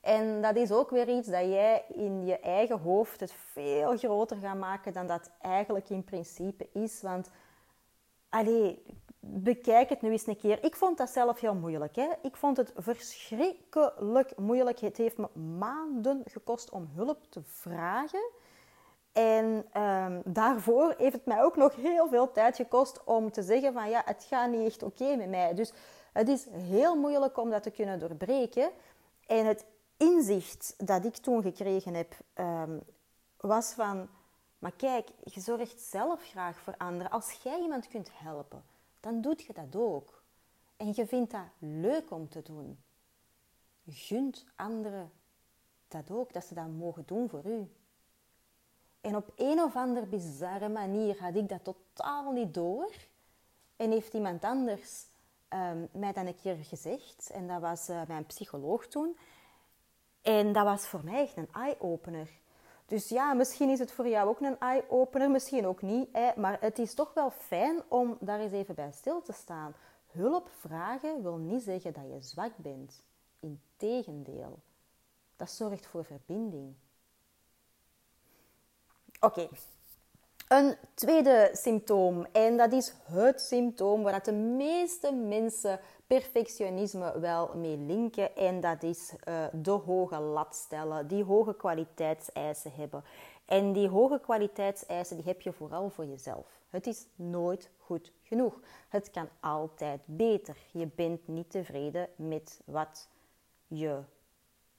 En 0.00 0.42
dat 0.42 0.56
is 0.56 0.72
ook 0.72 0.90
weer 0.90 1.08
iets 1.08 1.28
dat 1.28 1.44
jij 1.44 1.84
in 1.88 2.24
je 2.24 2.38
eigen 2.38 2.78
hoofd 2.78 3.20
het 3.20 3.32
veel 3.32 3.96
groter 3.96 4.36
gaat 4.36 4.58
maken 4.58 4.92
dan 4.92 5.06
dat 5.06 5.30
eigenlijk 5.40 5.88
in 5.88 6.04
principe 6.04 6.68
is. 6.72 7.02
Want, 7.02 7.30
allee, 8.28 8.82
bekijk 9.30 9.88
het 9.88 10.02
nu 10.02 10.10
eens 10.10 10.26
een 10.26 10.38
keer. 10.38 10.64
Ik 10.64 10.76
vond 10.76 10.98
dat 10.98 11.10
zelf 11.10 11.40
heel 11.40 11.54
moeilijk. 11.54 11.96
Hè? 11.96 12.08
Ik 12.22 12.36
vond 12.36 12.56
het 12.56 12.72
verschrikkelijk 12.76 14.36
moeilijk. 14.36 14.78
Het 14.78 14.96
heeft 14.96 15.18
me 15.18 15.28
maanden 15.58 16.22
gekost 16.26 16.70
om 16.70 16.88
hulp 16.94 17.24
te 17.28 17.40
vragen. 17.44 18.30
En 19.12 19.66
um, 19.82 20.22
daarvoor 20.24 20.94
heeft 20.98 21.12
het 21.12 21.26
mij 21.26 21.42
ook 21.42 21.56
nog 21.56 21.76
heel 21.76 22.08
veel 22.08 22.32
tijd 22.32 22.56
gekost 22.56 23.04
om 23.04 23.30
te 23.30 23.42
zeggen 23.42 23.72
van 23.72 23.88
ja, 23.88 24.02
het 24.04 24.26
gaat 24.28 24.50
niet 24.50 24.66
echt 24.66 24.82
oké 24.82 25.16
met 25.16 25.28
mij. 25.28 25.54
Dus 25.54 25.72
Het 26.12 26.28
is 26.28 26.46
heel 26.50 26.96
moeilijk 26.96 27.38
om 27.38 27.50
dat 27.50 27.62
te 27.62 27.70
kunnen 27.70 27.98
doorbreken. 27.98 28.70
En 29.26 29.46
het 29.46 29.64
inzicht 29.96 30.74
dat 30.76 31.04
ik 31.04 31.16
toen 31.16 31.42
gekregen 31.42 31.94
heb, 31.94 32.14
ehm, 32.34 32.78
was 33.36 33.72
van... 33.72 34.08
Maar 34.58 34.72
kijk, 34.76 35.08
je 35.24 35.40
zorgt 35.40 35.80
zelf 35.80 36.22
graag 36.22 36.58
voor 36.58 36.74
anderen. 36.76 37.10
Als 37.10 37.38
jij 37.42 37.60
iemand 37.60 37.88
kunt 37.88 38.10
helpen, 38.12 38.62
dan 39.08 39.20
doet 39.20 39.42
je 39.42 39.52
dat 39.52 39.76
ook. 39.76 40.22
En 40.76 40.92
je 40.94 41.06
vindt 41.06 41.30
dat 41.30 41.46
leuk 41.58 42.10
om 42.10 42.28
te 42.28 42.42
doen. 42.42 42.82
Gunt 43.86 44.44
anderen 44.56 45.12
dat 45.88 46.10
ook, 46.10 46.32
dat 46.32 46.44
ze 46.44 46.54
dat 46.54 46.68
mogen 46.68 47.06
doen 47.06 47.28
voor 47.28 47.46
u. 47.46 47.72
En 49.00 49.16
op 49.16 49.32
een 49.36 49.60
of 49.60 49.76
andere 49.76 50.06
bizarre 50.06 50.68
manier 50.68 51.20
had 51.20 51.34
ik 51.34 51.48
dat 51.48 51.64
totaal 51.64 52.32
niet 52.32 52.54
door. 52.54 52.92
En 53.76 53.90
heeft 53.90 54.14
iemand 54.14 54.44
anders 54.44 55.06
um, 55.48 55.88
mij 55.92 56.12
dan 56.12 56.26
een 56.26 56.40
keer 56.40 56.56
gezegd. 56.56 57.30
En 57.30 57.46
dat 57.46 57.60
was 57.60 57.88
uh, 57.88 58.06
mijn 58.06 58.26
psycholoog 58.26 58.86
toen. 58.86 59.18
En 60.22 60.52
dat 60.52 60.64
was 60.64 60.86
voor 60.86 61.04
mij 61.04 61.22
echt 61.22 61.36
een 61.36 61.52
eye-opener. 61.52 62.30
Dus 62.88 63.08
ja, 63.08 63.34
misschien 63.34 63.68
is 63.68 63.78
het 63.78 63.92
voor 63.92 64.08
jou 64.08 64.28
ook 64.28 64.40
een 64.40 64.58
eye-opener, 64.58 65.30
misschien 65.30 65.66
ook 65.66 65.82
niet. 65.82 66.08
Hè? 66.12 66.30
Maar 66.36 66.60
het 66.60 66.78
is 66.78 66.94
toch 66.94 67.14
wel 67.14 67.30
fijn 67.30 67.82
om 67.88 68.16
daar 68.20 68.40
eens 68.40 68.52
even 68.52 68.74
bij 68.74 68.92
stil 68.92 69.22
te 69.22 69.32
staan. 69.32 69.74
Hulp 70.06 70.48
vragen 70.58 71.22
wil 71.22 71.36
niet 71.36 71.62
zeggen 71.62 71.92
dat 71.92 72.04
je 72.12 72.20
zwak 72.20 72.56
bent. 72.56 73.02
Integendeel. 73.40 74.58
Dat 75.36 75.50
zorgt 75.50 75.86
voor 75.86 76.04
verbinding. 76.04 76.74
Oké. 79.20 79.48
Een 80.48 80.76
tweede 80.94 81.50
symptoom, 81.52 82.26
en 82.32 82.56
dat 82.56 82.72
is 82.72 82.94
het 83.04 83.40
symptoom 83.40 84.02
waar 84.02 84.22
de 84.22 84.32
meeste 84.32 85.12
mensen 85.12 85.80
perfectionisme 86.06 87.18
wel 87.20 87.50
mee 87.56 87.76
linken, 87.76 88.36
en 88.36 88.60
dat 88.60 88.82
is 88.82 89.12
uh, 89.28 89.44
de 89.52 89.70
hoge 89.70 90.18
lat 90.18 90.54
stellen, 90.54 91.08
die 91.08 91.24
hoge 91.24 91.56
kwaliteitseisen 91.56 92.72
hebben. 92.72 93.04
En 93.44 93.72
die 93.72 93.88
hoge 93.88 94.20
kwaliteitseisen 94.20 95.16
die 95.16 95.26
heb 95.26 95.40
je 95.40 95.52
vooral 95.52 95.90
voor 95.90 96.06
jezelf. 96.06 96.60
Het 96.70 96.86
is 96.86 97.06
nooit 97.14 97.70
goed 97.78 98.12
genoeg. 98.22 98.60
Het 98.88 99.10
kan 99.10 99.28
altijd 99.40 100.00
beter. 100.04 100.56
Je 100.72 100.86
bent 100.94 101.28
niet 101.28 101.50
tevreden 101.50 102.08
met 102.16 102.60
wat 102.64 103.08
je 103.66 104.00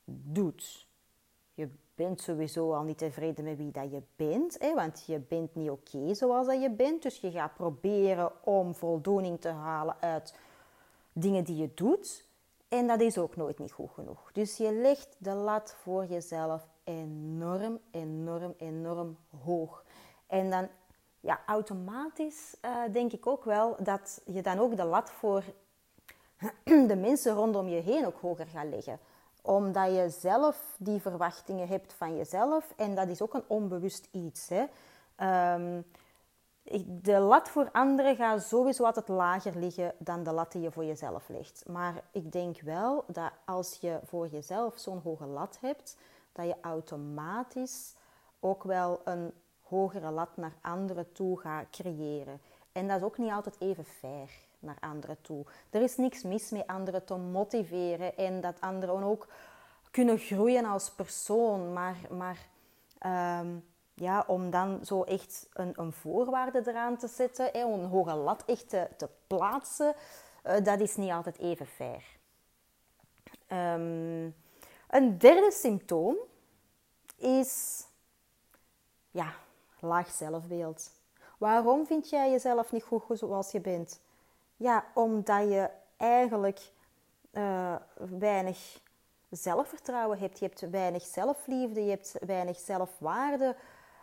doet. 0.06 0.88
Bent 2.00 2.22
sowieso 2.22 2.74
al 2.74 2.84
niet 2.84 2.98
tevreden 2.98 3.44
met 3.44 3.58
wie 3.58 3.72
dat 3.72 3.92
je 3.92 4.02
bent, 4.16 4.60
hè, 4.60 4.74
want 4.74 5.04
je 5.06 5.20
bent 5.20 5.56
niet 5.56 5.70
oké 5.70 6.14
zoals 6.14 6.48
dat 6.48 6.62
je 6.62 6.72
bent. 6.72 7.02
Dus 7.02 7.20
je 7.20 7.32
gaat 7.32 7.54
proberen 7.54 8.32
om 8.44 8.76
voldoening 8.76 9.42
te 9.42 9.50
halen 9.50 9.96
uit 10.00 10.36
dingen 11.14 11.44
die 11.44 11.56
je 11.56 11.72
doet. 11.74 12.26
En 12.68 12.88
dat 12.88 13.02
is 13.02 13.18
ook 13.18 13.36
nooit 13.36 13.60
niet 13.60 13.72
goed 13.72 13.90
genoeg. 13.92 14.32
Dus 14.32 14.58
je 14.58 14.72
legt 14.72 15.16
de 15.18 15.34
lat 15.34 15.76
voor 15.82 16.06
jezelf 16.06 16.68
enorm, 16.84 17.80
enorm, 17.92 18.54
enorm 18.58 19.18
hoog. 19.44 19.84
En 20.28 20.50
dan 20.50 20.68
ja, 21.20 21.42
automatisch 21.46 22.56
uh, 22.66 22.82
denk 22.92 23.14
ik 23.14 23.28
ook 23.28 23.44
wel 23.44 23.76
dat 23.80 24.22
je 24.26 24.42
dan 24.42 24.60
ook 24.60 24.76
de 24.76 24.86
lat 24.86 25.12
voor 25.12 25.44
de 26.64 26.96
mensen 26.96 27.34
rondom 27.34 27.68
je 27.68 27.82
heen 27.82 28.06
ook 28.06 28.20
hoger 28.22 28.48
gaat 28.48 28.68
leggen 28.68 29.00
omdat 29.42 29.96
je 29.96 30.10
zelf 30.10 30.76
die 30.78 31.02
verwachtingen 31.02 31.68
hebt 31.68 31.94
van 31.94 32.18
jezelf. 32.18 32.74
En 32.78 32.96
dat 32.96 33.08
is 33.08 33.22
ook 33.22 33.34
een 33.34 33.44
onbewust 33.48 34.08
iets. 34.12 34.50
Hè. 34.50 34.66
Um, 35.56 35.86
de 36.88 37.20
lat 37.20 37.50
voor 37.50 37.70
anderen 37.72 38.16
gaat 38.16 38.44
sowieso 38.44 38.84
altijd 38.84 39.08
lager 39.08 39.56
liggen 39.56 39.94
dan 39.98 40.24
de 40.24 40.32
lat 40.32 40.52
die 40.52 40.62
je 40.62 40.72
voor 40.72 40.86
jezelf 40.86 41.30
legt. 41.30 41.64
Maar 41.68 42.04
ik 42.12 42.32
denk 42.32 42.62
wel 42.62 43.04
dat 43.08 43.32
als 43.46 43.78
je 43.82 44.00
voor 44.06 44.28
jezelf 44.28 44.78
zo'n 44.78 45.02
hoge 45.04 45.26
lat 45.26 45.58
hebt, 45.62 45.98
dat 46.32 46.46
je 46.46 46.56
automatisch 46.62 47.96
ook 48.40 48.64
wel 48.64 49.02
een 49.04 49.34
hogere 49.62 50.12
lat 50.12 50.38
naar 50.38 50.54
anderen 50.62 51.12
toe 51.12 51.40
gaat 51.40 51.70
creëren. 51.70 52.42
En 52.72 52.88
dat 52.88 52.98
is 52.98 53.04
ook 53.04 53.18
niet 53.18 53.32
altijd 53.32 53.56
even 53.60 53.86
fair 53.86 54.48
naar 54.60 54.78
anderen 54.80 55.22
toe. 55.22 55.46
Er 55.70 55.82
is 55.82 55.98
niks 55.98 56.24
mis 56.24 56.50
met 56.50 56.68
anderen 56.68 57.06
te 57.06 57.16
motiveren 57.16 58.18
en 58.18 58.42
dat 58.42 58.62
anderen 58.62 59.04
ook 59.04 59.28
kunnen 59.92 60.18
groeien 60.18 60.66
als 60.66 60.92
persoon. 60.92 61.74
Maar, 61.74 61.98
maar 62.10 62.48
ehm, 62.98 63.48
ja, 63.94 64.24
om 64.28 64.50
dan 64.50 64.86
zo 64.86 65.04
echt 65.04 65.48
een, 65.54 65.74
een 65.76 65.94
voorwaarde 65.94 66.62
eraan 66.66 66.98
te 66.98 67.08
zetten, 67.08 67.58
een 67.58 67.86
hoge 67.86 68.14
lat 68.14 68.44
echt 68.46 68.70
te, 68.70 69.10
plaatsen, 69.28 69.96
uh, 70.46 70.64
dat 70.64 70.80
is 70.80 70.96
niet 70.96 71.12
altijd 71.12 71.38
even 71.38 71.66
fair. 71.66 72.18
Um, 73.52 74.36
een 74.90 75.18
derde 75.18 75.52
symptoom 75.52 76.18
is 77.16 77.84
ja, 79.12 79.34
laag 79.80 80.10
zelfbeeld. 80.10 80.92
Waarom 81.38 81.86
vind 81.86 82.10
jij 82.10 82.32
jezelf 82.32 82.72
niet 82.72 82.84
goed 82.84 83.18
zoals 83.18 83.52
je 83.52 83.60
bent? 83.60 84.02
Ja, 84.60 84.86
omdat 84.94 85.50
je 85.50 85.70
eigenlijk 85.98 86.72
uh, 87.32 87.76
weinig 88.20 88.82
zelfvertrouwen 89.30 90.20
hebt. 90.20 90.40
Je 90.40 90.46
hebt 90.46 90.70
weinig 90.70 91.04
zelfliefde, 91.04 91.84
je 91.84 91.90
hebt 91.90 92.16
weinig 92.26 92.58
zelfwaarde. 92.58 93.56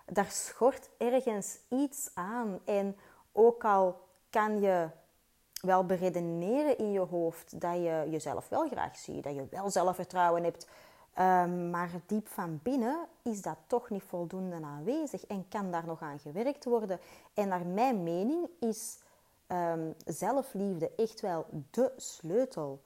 Daar 0.06 0.30
schort 0.30 0.90
ergens 0.98 1.58
iets 1.68 2.10
aan. 2.14 2.60
En 2.64 2.96
ook 3.32 3.64
al 3.64 4.00
kan 4.30 4.60
je 4.60 4.88
wel 5.60 5.86
beredeneren 5.86 6.78
in 6.78 6.92
je 6.92 7.00
hoofd 7.00 7.60
dat 7.60 7.74
je 7.74 8.06
jezelf 8.10 8.48
wel 8.48 8.68
graag 8.68 8.96
ziet, 8.96 9.24
dat 9.24 9.34
je 9.34 9.46
wel 9.50 9.70
zelfvertrouwen 9.70 10.44
hebt, 10.44 10.68
um, 11.18 11.70
maar 11.70 11.90
diep 12.06 12.28
van 12.28 12.60
binnen 12.62 13.06
is 13.22 13.42
dat 13.42 13.56
toch 13.66 13.90
niet 13.90 14.02
voldoende 14.02 14.64
aanwezig 14.64 15.26
en 15.26 15.48
kan 15.48 15.70
daar 15.70 15.86
nog 15.86 16.02
aan 16.02 16.18
gewerkt 16.18 16.64
worden. 16.64 17.00
En 17.34 17.48
naar 17.48 17.66
mijn 17.66 18.02
mening 18.02 18.48
is 18.60 18.98
um, 19.48 19.94
zelfliefde 20.04 20.90
echt 20.96 21.20
wel 21.20 21.46
de 21.70 21.92
sleutel. 21.96 22.82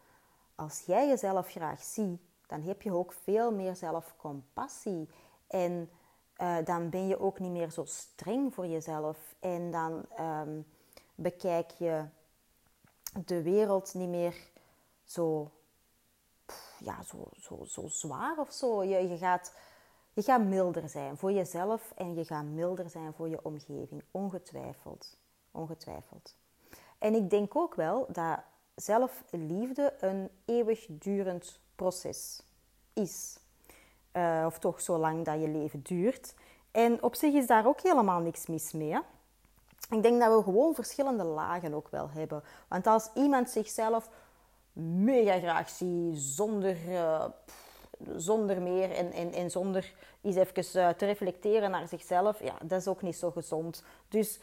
Als 0.54 0.80
jij 0.86 1.08
jezelf 1.08 1.48
graag 1.48 1.82
ziet, 1.82 2.20
dan 2.46 2.62
heb 2.62 2.82
je 2.82 2.92
ook 2.92 3.12
veel 3.12 3.52
meer 3.52 3.76
zelfcompassie. 3.76 5.08
En 5.46 5.90
uh, 6.38 6.56
dan 6.64 6.90
ben 6.90 7.06
je 7.06 7.20
ook 7.20 7.38
niet 7.38 7.50
meer 7.50 7.70
zo 7.70 7.84
streng 7.84 8.54
voor 8.54 8.66
jezelf. 8.66 9.34
En 9.40 9.70
dan 9.70 10.04
um, 10.20 10.66
bekijk 11.14 11.70
je 11.70 12.04
de 13.24 13.42
wereld 13.42 13.94
niet 13.94 14.08
meer 14.08 14.50
zo, 15.04 15.50
ja, 16.78 17.02
zo, 17.02 17.28
zo, 17.32 17.64
zo 17.64 17.88
zwaar 17.88 18.38
of 18.38 18.52
zo. 18.52 18.84
Je, 18.84 19.08
je, 19.08 19.18
gaat, 19.18 19.54
je 20.12 20.22
gaat 20.22 20.44
milder 20.44 20.88
zijn 20.88 21.16
voor 21.16 21.32
jezelf 21.32 21.92
en 21.96 22.14
je 22.14 22.24
gaat 22.24 22.44
milder 22.44 22.90
zijn 22.90 23.12
voor 23.12 23.28
je 23.28 23.44
omgeving. 23.44 24.04
Ongetwijfeld. 24.10 25.16
Ongetwijfeld. 25.50 26.38
En 27.00 27.14
ik 27.14 27.30
denk 27.30 27.56
ook 27.56 27.74
wel 27.74 28.06
dat 28.08 28.38
zelfliefde 28.74 29.92
een 30.00 30.28
eeuwigdurend 30.44 31.60
proces 31.74 32.42
is. 32.92 33.38
Uh, 34.12 34.42
of 34.46 34.58
toch 34.58 34.80
zolang 34.80 35.24
dat 35.24 35.40
je 35.40 35.48
leven 35.48 35.82
duurt. 35.82 36.34
En 36.70 37.02
op 37.02 37.14
zich 37.14 37.34
is 37.34 37.46
daar 37.46 37.66
ook 37.66 37.80
helemaal 37.80 38.20
niks 38.20 38.46
mis 38.46 38.72
mee. 38.72 38.98
Ik 39.90 40.02
denk 40.02 40.20
dat 40.20 40.36
we 40.36 40.42
gewoon 40.42 40.74
verschillende 40.74 41.24
lagen 41.24 41.74
ook 41.74 41.88
wel 41.88 42.10
hebben. 42.10 42.42
Want 42.68 42.86
als 42.86 43.10
iemand 43.14 43.50
zichzelf 43.50 44.08
mega 44.72 45.38
graag 45.38 45.68
ziet, 45.68 46.18
zonder, 46.18 46.76
uh, 46.88 47.24
zonder 48.16 48.62
meer 48.62 48.90
en, 48.90 49.32
en, 49.32 49.50
zonder 49.50 49.92
eens 50.22 50.36
even 50.36 50.80
uh, 50.80 50.88
te 50.88 51.06
reflecteren 51.06 51.70
naar 51.70 51.88
zichzelf, 51.88 52.42
ja, 52.42 52.54
dat 52.62 52.80
is 52.80 52.88
ook 52.88 53.02
niet 53.02 53.16
zo 53.16 53.30
gezond. 53.30 53.84
Dus 54.08 54.40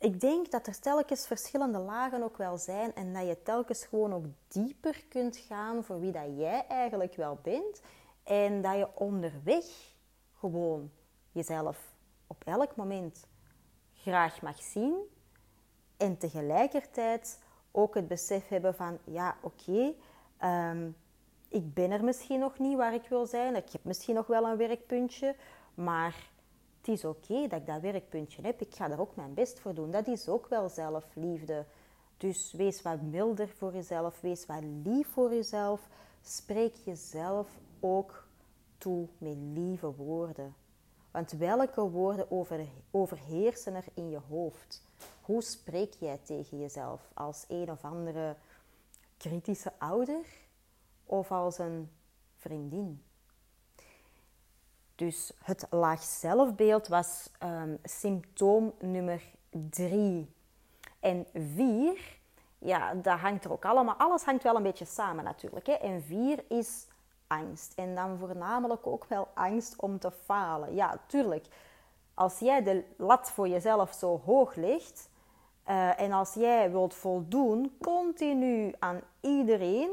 ik 0.00 0.20
denk 0.20 0.50
dat 0.50 0.66
er 0.66 0.80
telkens 0.80 1.26
verschillende 1.26 1.78
lagen 1.78 2.22
ook 2.22 2.36
wel 2.36 2.58
zijn 2.58 2.94
en 2.94 3.12
dat 3.12 3.26
je 3.26 3.42
telkens 3.42 3.84
gewoon 3.84 4.12
ook 4.12 4.24
dieper 4.48 5.04
kunt 5.08 5.36
gaan 5.36 5.84
voor 5.84 6.00
wie 6.00 6.12
dat 6.12 6.36
jij 6.36 6.66
eigenlijk 6.66 7.14
wel 7.14 7.38
bent 7.42 7.80
en 8.22 8.62
dat 8.62 8.76
je 8.76 8.88
onderweg 8.94 9.64
gewoon 10.38 10.90
jezelf 11.32 11.94
op 12.26 12.42
elk 12.44 12.76
moment 12.76 13.26
graag 13.94 14.42
mag 14.42 14.62
zien 14.62 14.94
en 15.96 16.18
tegelijkertijd 16.18 17.38
ook 17.70 17.94
het 17.94 18.08
besef 18.08 18.48
hebben 18.48 18.74
van 18.74 18.98
ja 19.04 19.36
oké, 19.42 19.94
ehm, 20.38 20.90
ik 21.48 21.74
ben 21.74 21.90
er 21.90 22.04
misschien 22.04 22.38
nog 22.38 22.58
niet 22.58 22.76
waar 22.76 22.94
ik 22.94 23.08
wil 23.08 23.26
zijn, 23.26 23.56
ik 23.56 23.72
heb 23.72 23.84
misschien 23.84 24.14
nog 24.14 24.26
wel 24.26 24.44
een 24.44 24.56
werkpuntje, 24.56 25.36
maar 25.74 26.29
het 26.80 26.88
is 26.88 27.04
oké 27.04 27.46
dat 27.48 27.60
ik 27.60 27.66
dat 27.66 27.80
werkpuntje 27.80 28.42
heb. 28.42 28.60
Ik 28.60 28.74
ga 28.74 28.88
daar 28.88 29.00
ook 29.00 29.16
mijn 29.16 29.34
best 29.34 29.60
voor 29.60 29.74
doen. 29.74 29.90
Dat 29.90 30.06
is 30.06 30.28
ook 30.28 30.48
wel 30.48 30.68
zelfliefde. 30.68 31.66
Dus 32.16 32.52
wees 32.52 32.82
wat 32.82 33.02
milder 33.02 33.48
voor 33.48 33.72
jezelf. 33.72 34.20
Wees 34.20 34.46
wat 34.46 34.62
lief 34.84 35.08
voor 35.08 35.34
jezelf. 35.34 35.88
Spreek 36.22 36.74
jezelf 36.74 37.48
ook 37.80 38.28
toe 38.78 39.08
met 39.18 39.36
lieve 39.36 39.94
woorden. 39.94 40.54
Want 41.10 41.30
welke 41.32 41.80
woorden 41.80 42.30
over, 42.30 42.66
overheersen 42.90 43.74
er 43.74 43.84
in 43.94 44.10
je 44.10 44.20
hoofd? 44.28 44.82
Hoe 45.20 45.42
spreek 45.42 45.94
jij 45.94 46.18
tegen 46.22 46.58
jezelf 46.58 47.10
als 47.14 47.44
een 47.48 47.70
of 47.70 47.84
andere 47.84 48.36
kritische 49.16 49.72
ouder 49.78 50.26
of 51.04 51.32
als 51.32 51.58
een 51.58 51.90
vriendin. 52.36 53.02
Dus 55.00 55.32
het 55.42 55.66
laag 55.70 56.02
zelfbeeld 56.02 56.88
was 56.88 57.30
um, 57.42 57.78
symptoom 57.82 58.72
nummer 58.80 59.22
drie. 59.50 60.34
En 61.00 61.26
vier, 61.34 62.18
ja, 62.58 62.94
dat 62.94 63.18
hangt 63.18 63.44
er 63.44 63.52
ook 63.52 63.64
allemaal, 63.64 63.94
alles 63.94 64.22
hangt 64.22 64.42
wel 64.42 64.56
een 64.56 64.62
beetje 64.62 64.84
samen 64.84 65.24
natuurlijk. 65.24 65.66
Hè? 65.66 65.72
En 65.72 66.02
vier 66.02 66.44
is 66.48 66.86
angst. 67.26 67.72
En 67.76 67.94
dan 67.94 68.18
voornamelijk 68.18 68.86
ook 68.86 69.04
wel 69.04 69.28
angst 69.34 69.76
om 69.76 69.98
te 69.98 70.10
falen. 70.10 70.74
Ja, 70.74 70.98
tuurlijk. 71.06 71.46
Als 72.14 72.38
jij 72.38 72.62
de 72.62 72.84
lat 72.96 73.30
voor 73.30 73.48
jezelf 73.48 73.92
zo 73.92 74.20
hoog 74.24 74.54
legt 74.54 75.08
uh, 75.68 76.00
en 76.00 76.12
als 76.12 76.34
jij 76.34 76.70
wilt 76.70 76.94
voldoen 76.94 77.76
continu 77.80 78.74
aan 78.78 79.00
iedereen, 79.20 79.90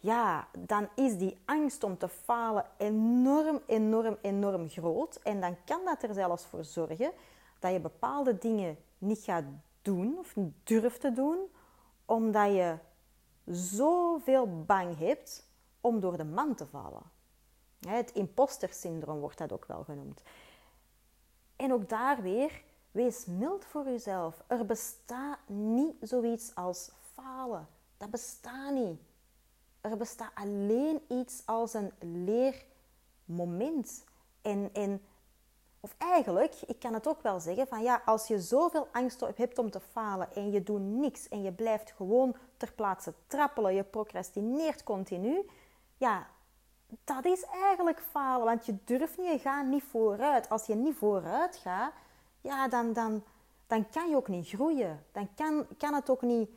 ja, 0.00 0.48
dan 0.58 0.88
is 0.94 1.18
die 1.18 1.38
angst 1.44 1.82
om 1.82 1.98
te 1.98 2.08
falen 2.08 2.64
enorm, 2.76 3.60
enorm, 3.66 4.18
enorm 4.22 4.68
groot. 4.68 5.16
En 5.22 5.40
dan 5.40 5.56
kan 5.64 5.84
dat 5.84 6.02
er 6.02 6.14
zelfs 6.14 6.44
voor 6.44 6.64
zorgen 6.64 7.12
dat 7.58 7.72
je 7.72 7.80
bepaalde 7.80 8.38
dingen 8.38 8.76
niet 8.98 9.18
gaat 9.18 9.44
doen 9.82 10.18
of 10.18 10.34
durft 10.64 11.00
te 11.00 11.12
doen, 11.12 11.38
omdat 12.04 12.52
je 12.52 12.78
zoveel 13.44 14.64
bang 14.64 14.98
hebt 14.98 15.48
om 15.80 16.00
door 16.00 16.16
de 16.16 16.24
man 16.24 16.54
te 16.54 16.66
vallen. 16.66 17.02
Het 17.88 18.12
imposter-syndroom 18.12 19.20
wordt 19.20 19.38
dat 19.38 19.52
ook 19.52 19.64
wel 19.66 19.84
genoemd. 19.84 20.22
En 21.56 21.72
ook 21.72 21.88
daar 21.88 22.22
weer, 22.22 22.62
wees 22.90 23.26
mild 23.26 23.64
voor 23.64 23.84
jezelf. 23.84 24.44
Er 24.46 24.66
bestaat 24.66 25.38
niet 25.46 25.96
zoiets 26.00 26.54
als 26.54 26.90
falen. 27.12 27.68
Dat 27.96 28.10
bestaat 28.10 28.72
niet. 28.72 29.00
Er 29.80 29.96
bestaat 29.96 30.30
alleen 30.34 31.00
iets 31.08 31.42
als 31.46 31.74
een 31.74 31.92
leermoment. 33.26 34.04
En, 34.42 34.70
en, 34.72 35.02
of 35.80 35.94
eigenlijk, 35.98 36.54
ik 36.66 36.78
kan 36.78 36.94
het 36.94 37.08
ook 37.08 37.22
wel 37.22 37.40
zeggen, 37.40 37.66
van 37.66 37.82
ja, 37.82 38.02
als 38.04 38.26
je 38.26 38.40
zoveel 38.40 38.88
angst 38.92 39.20
hebt 39.34 39.58
om 39.58 39.70
te 39.70 39.80
falen 39.80 40.34
en 40.34 40.50
je 40.50 40.62
doet 40.62 40.80
niks 40.80 41.28
en 41.28 41.42
je 41.42 41.52
blijft 41.52 41.92
gewoon 41.92 42.36
ter 42.56 42.72
plaatse 42.72 43.14
trappelen, 43.26 43.74
je 43.74 43.84
procrastineert 43.84 44.82
continu, 44.82 45.48
ja, 45.96 46.26
dat 47.04 47.24
is 47.24 47.44
eigenlijk 47.44 48.00
falen. 48.10 48.46
Want 48.46 48.66
je 48.66 48.76
durft 48.84 49.18
niet, 49.18 49.30
je 49.30 49.38
gaat 49.38 49.66
niet 49.66 49.82
vooruit. 49.82 50.48
Als 50.48 50.66
je 50.66 50.74
niet 50.74 50.96
vooruit 50.96 51.56
gaat, 51.56 51.92
ja, 52.40 52.68
dan, 52.68 52.92
dan, 52.92 53.24
dan 53.66 53.88
kan 53.90 54.08
je 54.08 54.16
ook 54.16 54.28
niet 54.28 54.48
groeien. 54.48 55.04
Dan 55.12 55.28
kan, 55.34 55.66
kan 55.78 55.94
het 55.94 56.10
ook 56.10 56.22
niet... 56.22 56.50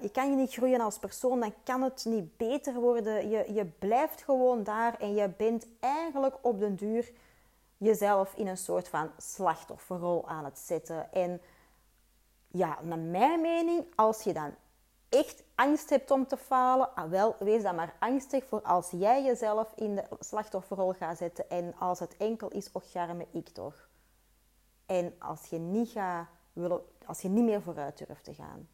Je 0.00 0.10
kan 0.12 0.30
je 0.30 0.36
niet 0.36 0.52
groeien 0.52 0.80
als 0.80 0.98
persoon, 0.98 1.40
dan 1.40 1.54
kan 1.62 1.82
het 1.82 2.04
niet 2.04 2.36
beter 2.36 2.74
worden. 2.74 3.28
Je, 3.28 3.52
je 3.52 3.64
blijft 3.64 4.22
gewoon 4.22 4.62
daar 4.62 4.98
en 4.98 5.14
je 5.14 5.28
bent 5.28 5.66
eigenlijk 5.80 6.36
op 6.40 6.58
den 6.60 6.76
duur 6.76 7.12
jezelf 7.76 8.34
in 8.34 8.46
een 8.46 8.56
soort 8.56 8.88
van 8.88 9.10
slachtofferrol 9.16 10.28
aan 10.28 10.44
het 10.44 10.58
zetten. 10.58 11.12
En 11.12 11.40
ja, 12.46 12.78
naar 12.82 12.98
mijn 12.98 13.40
mening, 13.40 13.86
als 13.94 14.22
je 14.22 14.32
dan 14.32 14.54
echt 15.08 15.42
angst 15.54 15.90
hebt 15.90 16.10
om 16.10 16.26
te 16.26 16.36
falen, 16.36 16.94
ah, 16.94 17.10
wel, 17.10 17.36
wees 17.38 17.62
dan 17.62 17.74
maar 17.74 17.96
angstig 17.98 18.44
voor 18.44 18.62
als 18.62 18.90
jij 18.90 19.24
jezelf 19.24 19.72
in 19.74 19.94
de 19.94 20.04
slachtofferrol 20.20 20.92
gaat 20.92 21.16
zetten 21.16 21.50
en 21.50 21.74
als 21.78 21.98
het 21.98 22.16
enkel 22.16 22.48
is, 22.48 22.72
och 22.72 22.90
garme 22.90 23.26
ik 23.30 23.48
toch. 23.48 23.88
En 24.86 25.14
als 25.18 25.46
je 25.46 25.58
niet, 25.58 25.88
gaat, 25.88 26.26
als 27.06 27.20
je 27.20 27.28
niet 27.28 27.44
meer 27.44 27.62
vooruit 27.62 28.06
durft 28.06 28.24
te 28.24 28.34
gaan. 28.34 28.68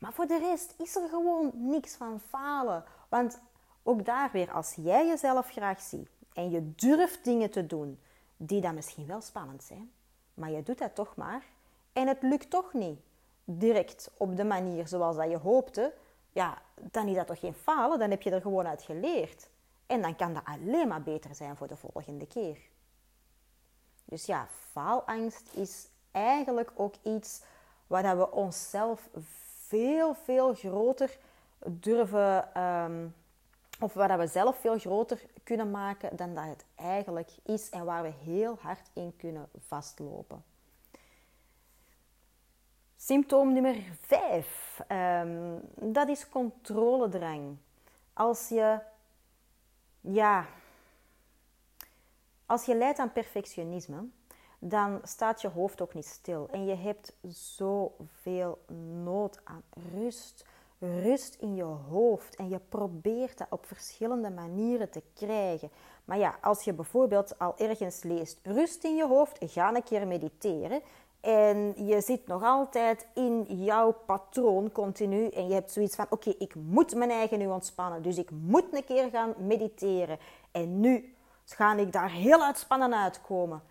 Maar 0.00 0.12
voor 0.12 0.26
de 0.26 0.38
rest 0.38 0.74
is 0.78 0.96
er 0.96 1.08
gewoon 1.08 1.50
niks 1.54 1.94
van 1.94 2.20
falen. 2.28 2.84
Want 3.08 3.40
ook 3.82 4.04
daar 4.04 4.30
weer, 4.32 4.52
als 4.52 4.74
jij 4.74 5.06
jezelf 5.06 5.50
graag 5.50 5.80
ziet 5.80 6.08
en 6.32 6.50
je 6.50 6.74
durft 6.74 7.24
dingen 7.24 7.50
te 7.50 7.66
doen 7.66 8.00
die 8.36 8.60
dan 8.60 8.74
misschien 8.74 9.06
wel 9.06 9.20
spannend 9.20 9.62
zijn, 9.62 9.92
maar 10.34 10.50
je 10.50 10.62
doet 10.62 10.78
dat 10.78 10.94
toch 10.94 11.16
maar 11.16 11.44
en 11.92 12.06
het 12.06 12.22
lukt 12.22 12.50
toch 12.50 12.72
niet 12.72 13.00
direct 13.44 14.10
op 14.16 14.36
de 14.36 14.44
manier 14.44 14.88
zoals 14.88 15.16
dat 15.16 15.30
je 15.30 15.38
hoopte, 15.38 15.94
ja, 16.32 16.62
dan 16.90 17.08
is 17.08 17.14
dat 17.14 17.26
toch 17.26 17.40
geen 17.40 17.54
falen, 17.54 17.98
dan 17.98 18.10
heb 18.10 18.22
je 18.22 18.30
er 18.30 18.40
gewoon 18.40 18.66
uit 18.66 18.82
geleerd. 18.82 19.48
En 19.86 20.02
dan 20.02 20.16
kan 20.16 20.34
dat 20.34 20.44
alleen 20.44 20.88
maar 20.88 21.02
beter 21.02 21.34
zijn 21.34 21.56
voor 21.56 21.68
de 21.68 21.76
volgende 21.76 22.26
keer. 22.26 22.58
Dus 24.04 24.24
ja, 24.26 24.48
faalangst 24.70 25.52
is 25.52 25.88
eigenlijk 26.10 26.70
ook 26.74 26.94
iets 27.02 27.42
waar 27.86 28.18
we 28.18 28.30
onszelf 28.30 29.08
veel, 29.70 30.14
veel 30.14 30.54
groter 30.54 31.18
durven, 31.66 32.62
um, 32.62 33.14
of 33.80 33.94
waar 33.94 34.18
we 34.18 34.26
zelf 34.26 34.56
veel 34.56 34.78
groter 34.78 35.22
kunnen 35.44 35.70
maken 35.70 36.16
dan 36.16 36.34
dat 36.34 36.44
het 36.44 36.64
eigenlijk 36.74 37.30
is 37.42 37.70
en 37.70 37.84
waar 37.84 38.02
we 38.02 38.12
heel 38.24 38.58
hard 38.60 38.90
in 38.92 39.16
kunnen 39.16 39.48
vastlopen. 39.58 40.44
Symptoom 42.96 43.52
nummer 43.52 43.76
5, 44.00 44.80
ehm, 44.88 45.58
dat 45.74 46.08
is 46.08 46.28
controledrang. 46.28 47.56
Als 48.12 48.48
je, 48.48 48.78
ja, 50.00 50.46
als 52.46 52.64
je 52.64 52.74
lijdt 52.74 52.98
aan 52.98 53.12
perfectionisme, 53.12 54.08
dan 54.60 55.00
staat 55.02 55.40
je 55.40 55.48
hoofd 55.48 55.80
ook 55.80 55.94
niet 55.94 56.06
stil. 56.06 56.48
En 56.50 56.66
je 56.66 56.74
hebt 56.74 57.12
zoveel 57.28 58.58
nood 59.02 59.40
aan 59.44 59.62
rust. 59.94 60.44
Rust 60.78 61.34
in 61.34 61.54
je 61.54 61.62
hoofd. 61.62 62.36
En 62.36 62.48
je 62.48 62.60
probeert 62.68 63.38
dat 63.38 63.46
op 63.50 63.66
verschillende 63.66 64.30
manieren 64.30 64.90
te 64.90 65.02
krijgen. 65.14 65.70
Maar 66.04 66.18
ja, 66.18 66.38
als 66.40 66.62
je 66.62 66.72
bijvoorbeeld 66.72 67.38
al 67.38 67.54
ergens 67.58 68.02
leest: 68.02 68.40
rust 68.42 68.84
in 68.84 68.96
je 68.96 69.06
hoofd, 69.06 69.38
ga 69.40 69.74
een 69.74 69.82
keer 69.82 70.06
mediteren. 70.06 70.82
En 71.20 71.86
je 71.86 72.00
zit 72.00 72.26
nog 72.26 72.42
altijd 72.42 73.06
in 73.14 73.42
jouw 73.42 73.92
patroon 74.06 74.72
continu. 74.72 75.28
En 75.28 75.48
je 75.48 75.54
hebt 75.54 75.70
zoiets 75.70 75.96
van: 75.96 76.06
oké, 76.10 76.34
ik 76.38 76.54
moet 76.54 76.94
mijn 76.94 77.10
eigen 77.10 77.38
nu 77.38 77.46
ontspannen. 77.46 78.02
Dus 78.02 78.18
ik 78.18 78.30
moet 78.30 78.66
een 78.72 78.84
keer 78.84 79.10
gaan 79.10 79.34
mediteren. 79.38 80.18
En 80.50 80.80
nu 80.80 81.14
ga 81.44 81.76
ik 81.76 81.92
daar 81.92 82.10
heel 82.10 82.42
uitspannen 82.42 82.94
uitkomen. 82.94 83.62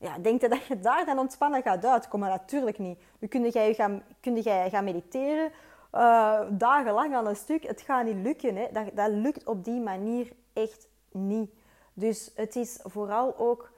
Ja, 0.00 0.18
denk 0.18 0.40
je 0.40 0.48
dat 0.48 0.66
je 0.66 0.80
daar 0.80 1.04
dan 1.04 1.18
ontspannen 1.18 1.62
gaat 1.62 1.84
uitkomen? 1.84 2.28
Natuurlijk 2.28 2.78
niet. 2.78 3.02
Nu 3.18 3.28
kun 3.28 3.48
jij 3.48 3.74
gaan, 3.74 4.02
kun 4.20 4.40
jij 4.40 4.70
gaan 4.70 4.84
mediteren 4.84 5.52
uh, 5.94 6.40
dagenlang 6.50 7.14
aan 7.14 7.26
een 7.26 7.36
stuk. 7.36 7.62
Het 7.62 7.80
gaat 7.80 8.04
niet 8.04 8.16
lukken. 8.16 8.56
Hè? 8.56 8.68
Dat, 8.72 8.90
dat 8.94 9.10
lukt 9.10 9.44
op 9.44 9.64
die 9.64 9.80
manier 9.80 10.32
echt 10.52 10.88
niet. 11.10 11.50
Dus 11.92 12.30
het 12.34 12.56
is 12.56 12.80
vooral 12.82 13.36
ook. 13.36 13.70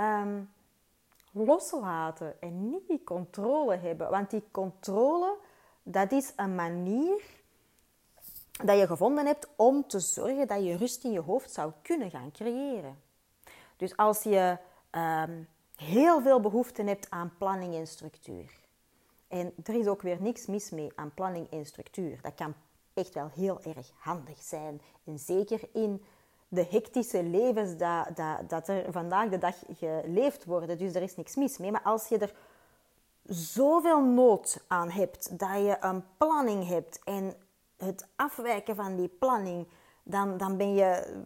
Um, 0.00 0.50
loslaten 1.32 2.40
en 2.40 2.70
niet 2.70 2.88
die 2.88 3.04
controle 3.04 3.76
hebben. 3.76 4.10
Want 4.10 4.30
die 4.30 4.44
controle, 4.50 5.36
dat 5.82 6.12
is 6.12 6.32
een 6.36 6.54
manier 6.54 7.22
dat 8.64 8.78
je 8.78 8.86
gevonden 8.86 9.26
hebt 9.26 9.48
om 9.56 9.86
te 9.86 10.00
zorgen 10.00 10.46
dat 10.46 10.64
je 10.64 10.76
rust 10.76 11.04
in 11.04 11.12
je 11.12 11.20
hoofd 11.20 11.52
zou 11.52 11.72
kunnen 11.82 12.10
gaan 12.10 12.30
creëren. 12.32 13.02
Dus 13.76 13.96
als 13.96 14.22
je 14.22 14.56
um, 14.90 15.48
heel 15.80 16.22
veel 16.22 16.40
behoefte 16.40 16.82
hebt 16.82 17.10
aan 17.10 17.32
planning 17.38 17.74
en 17.74 17.86
structuur. 17.86 18.58
En 19.28 19.52
er 19.64 19.74
is 19.74 19.86
ook 19.86 20.02
weer 20.02 20.22
niks 20.22 20.46
mis 20.46 20.70
mee 20.70 20.92
aan 20.94 21.14
planning 21.14 21.50
en 21.50 21.66
structuur. 21.66 22.18
Dat 22.22 22.34
kan 22.34 22.54
echt 22.94 23.14
wel 23.14 23.30
heel 23.34 23.60
erg 23.62 23.90
handig 23.98 24.42
zijn. 24.42 24.80
En 25.04 25.18
zeker 25.18 25.60
in 25.72 26.04
de 26.48 26.66
hectische 26.70 27.22
levens 27.22 27.76
dat, 27.76 28.16
dat, 28.16 28.50
dat 28.50 28.68
er 28.68 28.92
vandaag 28.92 29.28
de 29.28 29.38
dag 29.38 29.56
geleefd 29.68 30.44
worden. 30.44 30.78
Dus 30.78 30.94
er 30.94 31.02
is 31.02 31.16
niks 31.16 31.36
mis 31.36 31.58
mee. 31.58 31.70
Maar 31.70 31.82
als 31.82 32.08
je 32.08 32.18
er 32.18 32.34
zoveel 33.24 34.00
nood 34.00 34.64
aan 34.66 34.90
hebt, 34.90 35.38
dat 35.38 35.50
je 35.50 35.76
een 35.80 36.04
planning 36.16 36.68
hebt 36.68 37.00
en 37.04 37.34
het 37.76 38.08
afwijken 38.16 38.76
van 38.76 38.96
die 38.96 39.08
planning, 39.08 39.68
dan, 40.02 40.36
dan 40.36 40.56
ben, 40.56 40.74
je, 40.74 41.22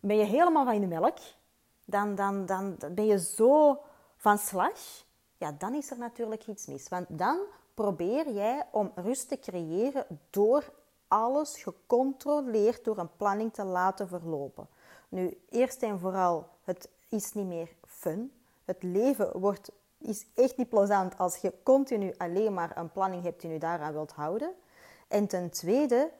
ben 0.00 0.16
je 0.16 0.24
helemaal 0.24 0.64
van 0.64 0.80
de 0.80 0.86
melk. 0.86 1.18
Dan, 1.92 2.14
dan, 2.14 2.46
dan 2.46 2.76
ben 2.94 3.06
je 3.06 3.18
zo 3.18 3.80
van 4.16 4.38
slag. 4.38 5.04
Ja, 5.36 5.52
dan 5.58 5.74
is 5.74 5.90
er 5.90 5.98
natuurlijk 5.98 6.46
iets 6.46 6.66
mis. 6.66 6.88
Want 6.88 7.06
dan 7.08 7.38
probeer 7.74 8.32
jij 8.32 8.66
om 8.70 8.92
rust 8.94 9.28
te 9.28 9.38
creëren 9.38 10.06
door 10.30 10.72
alles 11.08 11.62
gecontroleerd 11.62 12.84
door 12.84 12.98
een 12.98 13.16
planning 13.16 13.52
te 13.52 13.64
laten 13.64 14.08
verlopen. 14.08 14.68
Nu, 15.08 15.40
eerst 15.48 15.82
en 15.82 15.98
vooral, 15.98 16.48
het 16.64 16.88
is 17.08 17.32
niet 17.32 17.46
meer 17.46 17.74
fun. 17.86 18.32
Het 18.64 18.82
leven 18.82 19.38
wordt, 19.38 19.72
is 19.98 20.26
echt 20.34 20.56
niet 20.56 20.68
plezant 20.68 21.18
als 21.18 21.36
je 21.36 21.54
continu 21.62 22.14
alleen 22.16 22.54
maar 22.54 22.76
een 22.76 22.92
planning 22.92 23.22
hebt 23.22 23.40
die 23.40 23.50
je 23.50 23.58
daaraan 23.58 23.92
wilt 23.92 24.12
houden. 24.12 24.52
En 25.08 25.26
ten 25.26 25.50
tweede, 25.50 26.10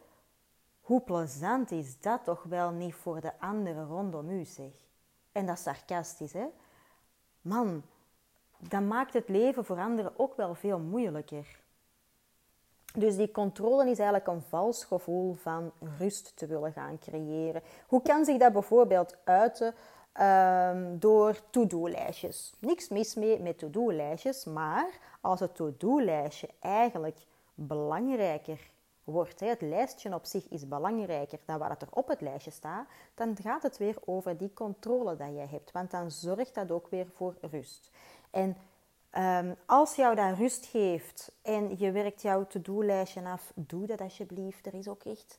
hoe 0.80 1.00
plezant 1.00 1.70
is 1.70 2.00
dat 2.00 2.24
toch 2.24 2.42
wel 2.42 2.70
niet 2.70 2.94
voor 2.94 3.20
de 3.20 3.40
anderen 3.40 3.86
rondom 3.86 4.30
u, 4.30 4.44
zeg. 4.44 4.82
En 5.32 5.46
dat 5.46 5.56
is 5.56 5.62
sarcastisch, 5.62 6.32
hè? 6.32 6.46
Man, 7.40 7.82
dat 8.58 8.82
maakt 8.82 9.12
het 9.12 9.28
leven 9.28 9.64
voor 9.64 9.78
anderen 9.78 10.12
ook 10.16 10.36
wel 10.36 10.54
veel 10.54 10.78
moeilijker. 10.78 11.60
Dus 12.94 13.16
die 13.16 13.30
controle 13.30 13.82
is 13.82 13.98
eigenlijk 13.98 14.26
een 14.26 14.42
vals 14.42 14.84
gevoel 14.84 15.34
van 15.34 15.72
rust 15.98 16.36
te 16.36 16.46
willen 16.46 16.72
gaan 16.72 16.98
creëren. 16.98 17.62
Hoe 17.86 18.02
kan 18.02 18.24
zich 18.24 18.38
dat 18.38 18.52
bijvoorbeeld 18.52 19.16
uiten 19.24 19.74
um, 20.20 20.98
door 20.98 21.36
to-do-lijstjes? 21.50 22.54
Niks 22.58 22.88
mis 22.88 23.14
mee 23.14 23.40
met 23.40 23.58
to-do-lijstjes, 23.58 24.44
maar 24.44 24.98
als 25.20 25.40
het 25.40 25.54
to-do-lijstje 25.54 26.48
eigenlijk 26.60 27.18
belangrijker 27.54 28.70
wordt, 29.04 29.40
het 29.40 29.60
lijstje 29.60 30.14
op 30.14 30.24
zich 30.24 30.48
is 30.48 30.68
belangrijker 30.68 31.38
dan 31.44 31.58
wat 31.58 31.82
er 31.82 31.88
op 31.90 32.08
het 32.08 32.20
lijstje 32.20 32.50
staat, 32.50 32.86
dan 33.14 33.36
gaat 33.42 33.62
het 33.62 33.78
weer 33.78 33.96
over 34.04 34.36
die 34.36 34.52
controle 34.54 35.16
dat 35.16 35.34
jij 35.34 35.48
hebt. 35.50 35.72
Want 35.72 35.90
dan 35.90 36.10
zorgt 36.10 36.54
dat 36.54 36.70
ook 36.70 36.88
weer 36.88 37.06
voor 37.14 37.34
rust. 37.40 37.90
En 38.30 38.56
um, 39.18 39.56
als 39.66 39.94
jou 39.94 40.14
dat 40.14 40.38
rust 40.38 40.66
geeft 40.66 41.32
en 41.42 41.78
je 41.78 41.90
werkt 41.90 42.22
jouw 42.22 42.46
to-do-lijstje 42.46 43.22
af, 43.22 43.52
doe 43.54 43.86
dat 43.86 44.00
alsjeblieft. 44.00 44.66
Er 44.66 44.74
is 44.74 44.88
ook 44.88 45.04
echt, 45.04 45.38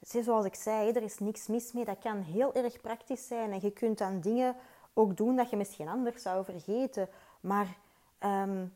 zoals 0.00 0.44
ik 0.44 0.54
zei, 0.54 0.90
er 0.92 1.02
is 1.02 1.18
niks 1.18 1.46
mis 1.46 1.72
mee. 1.72 1.84
Dat 1.84 1.98
kan 1.98 2.22
heel 2.22 2.54
erg 2.54 2.80
praktisch 2.80 3.26
zijn 3.26 3.52
en 3.52 3.60
je 3.62 3.70
kunt 3.70 3.98
dan 3.98 4.20
dingen 4.20 4.56
ook 4.94 5.16
doen 5.16 5.36
dat 5.36 5.50
je 5.50 5.56
misschien 5.56 5.88
anders 5.88 6.22
zou 6.22 6.44
vergeten. 6.44 7.08
Maar 7.40 7.76
um, 8.20 8.74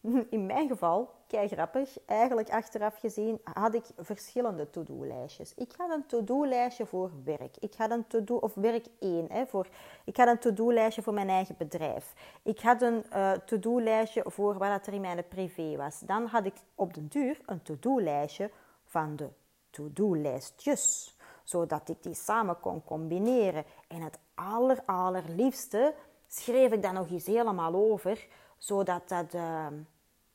in 0.30 0.46
mijn 0.46 0.68
geval, 0.68 1.10
kei 1.26 1.48
grappig, 1.48 1.98
eigenlijk 2.06 2.50
achteraf 2.50 2.98
gezien 2.98 3.40
had 3.44 3.74
ik 3.74 3.84
verschillende 3.98 4.70
to-do-lijstjes. 4.70 5.54
Ik 5.54 5.72
had 5.76 5.92
een 5.92 6.06
to-do-lijstje 6.06 6.86
voor 6.86 7.10
werk. 7.24 7.56
Ik 7.58 7.74
had 7.76 7.90
een 7.90 8.06
to-do, 8.06 8.36
of 8.36 8.54
werk 8.54 8.86
1, 8.98 9.26
hè, 9.28 9.46
voor, 9.46 9.68
ik 10.04 10.16
had 10.16 10.28
een 10.28 10.38
to-do-lijstje 10.38 11.02
voor 11.02 11.14
mijn 11.14 11.28
eigen 11.28 11.54
bedrijf. 11.58 12.14
Ik 12.42 12.60
had 12.60 12.82
een 12.82 13.04
uh, 13.12 13.32
to-do-lijstje 13.32 14.22
voor 14.26 14.58
wat 14.58 14.86
er 14.86 14.92
in 14.92 15.00
mijn 15.00 15.28
privé 15.28 15.76
was. 15.76 16.00
Dan 16.00 16.26
had 16.26 16.46
ik 16.46 16.54
op 16.74 16.94
de 16.94 17.08
duur 17.08 17.40
een 17.46 17.62
to-do-lijstje 17.62 18.50
van 18.84 19.16
de 19.16 19.28
to-do-lijstjes. 19.70 21.16
Zodat 21.44 21.88
ik 21.88 22.02
die 22.02 22.14
samen 22.14 22.60
kon 22.60 22.84
combineren. 22.84 23.64
En 23.88 24.00
het 24.00 24.18
aller, 24.34 24.82
allerliefste 24.86 25.94
schreef 26.28 26.72
ik 26.72 26.82
dan 26.82 26.94
nog 26.94 27.10
eens 27.10 27.26
helemaal 27.26 27.74
over 27.74 28.26
zodat 28.60 29.08
dat 29.08 29.34
uh, 29.34 29.66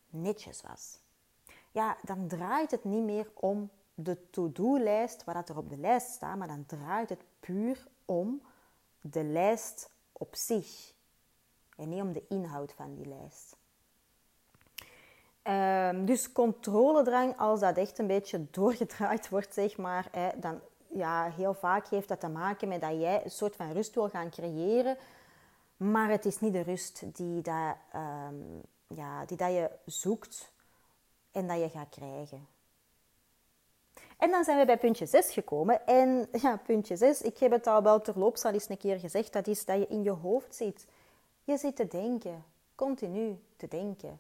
netjes 0.10 0.62
was. 0.62 1.00
Ja, 1.72 1.98
dan 2.02 2.28
draait 2.28 2.72
het 2.72 2.84
niet 2.84 3.04
meer 3.04 3.32
om 3.34 3.70
de 3.94 4.30
to-do-lijst, 4.30 5.24
wat 5.24 5.50
er 5.50 5.58
op 5.58 5.70
de 5.70 5.78
lijst 5.78 6.10
staat, 6.10 6.38
maar 6.38 6.48
dan 6.48 6.66
draait 6.66 7.10
het 7.10 7.24
puur 7.40 7.88
om 8.06 8.42
de 9.02 9.24
lijst 9.24 9.90
op 10.12 10.36
zich. 10.36 10.94
En 11.76 11.90
niet 11.90 12.02
om 12.02 12.14
de 12.14 12.26
inhoud 12.30 12.74
van 12.74 12.96
die 12.96 13.06
lijst. 13.06 13.58
Um, 15.48 16.06
dus 16.06 16.32
controledrang, 16.32 17.38
als 17.38 17.60
dat 17.60 17.78
echt 17.78 18.00
een 18.00 18.08
beetje 18.08 18.46
doorgedraaid 18.52 19.30
wordt, 19.30 19.54
zeg 19.54 19.78
maar, 19.78 20.08
hè, 20.12 20.30
dan 20.40 20.62
ja, 20.88 21.32
heel 21.32 21.54
vaak 21.54 21.88
heeft 21.88 22.08
dat 22.08 22.20
te 22.20 22.28
maken 22.28 22.68
met 22.68 22.82
dat 22.82 23.00
jij 23.00 23.24
een 23.24 23.32
soort 23.32 23.56
van 23.56 23.72
rust 23.72 23.96
wil 23.96 24.10
gaan 24.10 24.30
creëren 24.30 24.98
maar 25.78 26.10
het 26.10 26.26
is 26.26 26.40
niet 26.40 26.54
de 26.54 26.62
rust 26.62 27.16
die, 27.16 27.42
dat, 27.42 27.76
ehm, 27.92 28.36
ja, 28.88 29.26
die 29.26 29.38
dat 29.38 29.52
je 29.52 29.70
zoekt 29.86 30.52
en 31.32 31.48
dat 31.48 31.60
je 31.60 31.70
gaat 31.70 31.90
krijgen. 31.90 32.48
En 34.18 34.32
dan 34.32 34.44
zijn 34.44 34.58
we 34.58 34.66
bij 34.66 34.78
puntje 34.78 35.06
6 35.06 35.32
gekomen. 35.32 35.86
En 35.86 36.28
ja, 36.32 36.58
puntje 36.58 36.96
6, 36.96 37.22
ik 37.22 37.38
heb 37.38 37.52
het 37.52 37.68
al 37.68 37.84
wel 37.84 38.02
terloops 38.02 38.44
al 38.44 38.52
eens 38.52 38.70
een 38.70 38.78
keer 38.78 39.00
gezegd, 39.00 39.34
dat 39.34 39.48
is 39.48 39.66
dat 39.66 39.78
je 39.78 39.88
in 39.88 40.04
je 40.04 40.12
hoofd 40.12 40.56
zit. 40.56 40.86
Je 41.44 41.58
zit 41.58 41.76
te 41.76 41.88
denken, 41.88 42.44
continu 42.76 43.40
te 43.58 43.68
denken. 43.68 44.20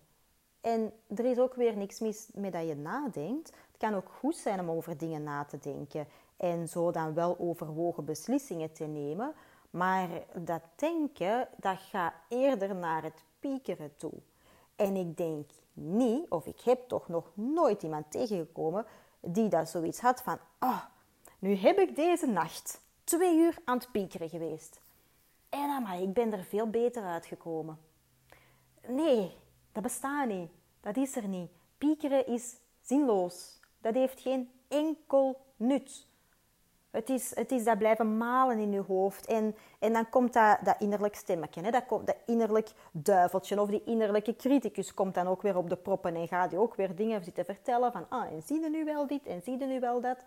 En 0.61 0.93
er 1.15 1.25
is 1.25 1.39
ook 1.39 1.53
weer 1.53 1.77
niks 1.77 1.99
mis 1.99 2.27
met 2.33 2.51
dat 2.53 2.67
je 2.67 2.75
nadenkt. 2.75 3.47
Het 3.47 3.77
kan 3.77 3.95
ook 3.95 4.09
goed 4.19 4.35
zijn 4.35 4.59
om 4.59 4.69
over 4.69 4.97
dingen 4.97 5.23
na 5.23 5.43
te 5.43 5.57
denken 5.59 6.07
en 6.37 6.67
zo 6.67 6.91
dan 6.91 7.13
wel 7.13 7.39
overwogen 7.39 8.05
beslissingen 8.05 8.73
te 8.73 8.83
nemen. 8.83 9.33
Maar 9.75 10.09
dat 10.33 10.61
denken, 10.75 11.47
dat 11.57 11.77
gaat 11.79 12.13
eerder 12.27 12.75
naar 12.75 13.03
het 13.03 13.23
piekeren 13.39 13.95
toe. 13.97 14.13
En 14.75 14.95
ik 14.95 15.17
denk 15.17 15.49
niet, 15.73 16.29
of 16.29 16.45
ik 16.45 16.61
heb 16.61 16.87
toch 16.87 17.07
nog 17.07 17.31
nooit 17.33 17.83
iemand 17.83 18.11
tegengekomen 18.11 18.85
die 19.19 19.49
dat 19.49 19.69
zoiets 19.69 19.99
had 19.99 20.21
van, 20.21 20.37
oh, 20.59 20.83
nu 21.39 21.55
heb 21.55 21.77
ik 21.77 21.95
deze 21.95 22.27
nacht 22.27 22.81
twee 23.03 23.37
uur 23.37 23.57
aan 23.65 23.77
het 23.77 23.91
piekeren 23.91 24.29
geweest. 24.29 24.79
En 25.49 25.83
maar 25.83 26.01
ik 26.01 26.13
ben 26.13 26.33
er 26.33 26.43
veel 26.43 26.69
beter 26.69 27.03
uitgekomen. 27.03 27.77
Nee, 28.87 29.37
dat 29.71 29.83
bestaat 29.83 30.27
niet. 30.27 30.51
Dat 30.81 30.97
is 30.97 31.15
er 31.15 31.27
niet. 31.27 31.51
Piekeren 31.77 32.27
is 32.27 32.55
zinloos. 32.81 33.59
Dat 33.81 33.93
heeft 33.93 34.19
geen 34.19 34.49
enkel 34.67 35.41
nut. 35.55 36.07
Het 36.95 37.09
is, 37.09 37.35
het 37.35 37.51
is 37.51 37.63
dat 37.63 37.77
blijven 37.77 38.17
malen 38.17 38.59
in 38.59 38.71
je 38.71 38.81
hoofd. 38.81 39.25
En, 39.25 39.55
en 39.79 39.93
dan 39.93 40.09
komt 40.09 40.33
dat, 40.33 40.57
dat 40.63 40.75
innerlijk 40.79 41.15
stemmetje. 41.15 41.61
Hè? 41.61 41.71
Dat, 41.71 41.85
komt, 41.85 42.07
dat 42.07 42.15
innerlijk 42.25 42.71
duiveltje 42.91 43.61
of 43.61 43.69
die 43.69 43.83
innerlijke 43.85 44.35
criticus 44.35 44.93
komt 44.93 45.13
dan 45.13 45.27
ook 45.27 45.41
weer 45.41 45.57
op 45.57 45.69
de 45.69 45.75
proppen. 45.75 46.15
En 46.15 46.27
gaat 46.27 46.51
je 46.51 46.57
ook 46.57 46.75
weer 46.75 46.95
dingen 46.95 47.23
zitten 47.23 47.45
vertellen 47.45 47.91
van... 47.91 48.05
Ah, 48.09 48.31
en 48.31 48.41
zie 48.41 48.61
je 48.61 48.69
nu 48.69 48.85
wel 48.85 49.07
dit 49.07 49.25
en 49.25 49.41
zie 49.43 49.59
je 49.59 49.65
nu 49.65 49.79
wel 49.79 50.01
dat. 50.01 50.23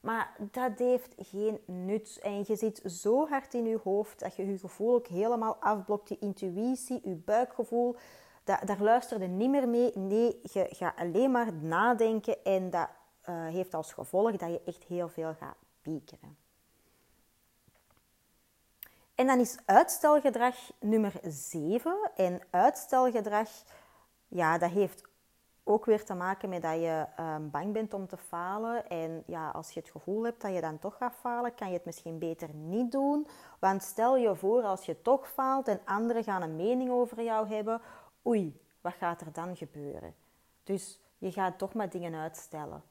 Maar 0.00 0.36
dat 0.38 0.78
heeft 0.78 1.14
geen 1.16 1.60
nut. 1.66 2.18
En 2.22 2.44
je 2.46 2.56
zit 2.56 2.82
zo 2.86 3.28
hard 3.28 3.54
in 3.54 3.64
je 3.64 3.78
hoofd 3.84 4.20
dat 4.20 4.36
je 4.36 4.46
je 4.46 4.58
gevoel 4.58 4.94
ook 4.94 5.06
helemaal 5.06 5.56
afblokt. 5.60 6.08
Je 6.08 6.18
intuïtie, 6.20 7.00
je 7.04 7.14
buikgevoel. 7.14 7.96
Dat, 8.44 8.58
daar 8.64 8.82
luister 8.82 9.20
je 9.20 9.26
niet 9.26 9.50
meer 9.50 9.68
mee. 9.68 9.92
Nee, 9.94 10.40
je 10.42 10.66
gaat 10.70 10.96
alleen 10.96 11.30
maar 11.30 11.52
nadenken. 11.52 12.44
En 12.44 12.70
dat 12.70 12.88
uh, 13.28 13.46
heeft 13.46 13.74
als 13.74 13.92
gevolg 13.92 14.36
dat 14.36 14.50
je 14.50 14.60
echt 14.64 14.84
heel 14.84 15.08
veel 15.08 15.34
gaat 15.38 15.56
En 19.14 19.26
dan 19.26 19.38
is 19.38 19.58
uitstelgedrag 19.64 20.56
nummer 20.80 21.12
7. 21.22 22.10
En 22.16 22.40
uitstelgedrag, 22.50 23.48
ja, 24.28 24.58
dat 24.58 24.70
heeft 24.70 25.02
ook 25.64 25.84
weer 25.84 26.04
te 26.04 26.14
maken 26.14 26.48
met 26.48 26.62
dat 26.62 26.74
je 26.74 27.06
um, 27.20 27.50
bang 27.50 27.72
bent 27.72 27.94
om 27.94 28.06
te 28.06 28.16
falen. 28.16 28.88
En 28.88 29.22
ja, 29.26 29.50
als 29.50 29.70
je 29.70 29.80
het 29.80 29.90
gevoel 29.90 30.24
hebt 30.24 30.40
dat 30.40 30.54
je 30.54 30.60
dan 30.60 30.78
toch 30.78 30.96
gaat 30.96 31.14
falen, 31.14 31.54
kan 31.54 31.68
je 31.68 31.74
het 31.74 31.84
misschien 31.84 32.18
beter 32.18 32.54
niet 32.54 32.92
doen. 32.92 33.26
Want 33.58 33.82
stel 33.82 34.16
je 34.16 34.36
voor, 34.36 34.62
als 34.62 34.84
je 34.84 35.02
toch 35.02 35.28
faalt 35.28 35.68
en 35.68 35.80
anderen 35.84 36.24
gaan 36.24 36.42
een 36.42 36.56
mening 36.56 36.90
over 36.90 37.22
jou 37.22 37.48
hebben, 37.48 37.80
oei, 38.26 38.60
wat 38.80 38.94
gaat 38.94 39.20
er 39.20 39.32
dan 39.32 39.56
gebeuren? 39.56 40.14
Dus 40.64 41.00
je 41.18 41.32
gaat 41.32 41.58
toch 41.58 41.74
maar 41.74 41.90
dingen 41.90 42.14
uitstellen. 42.14 42.82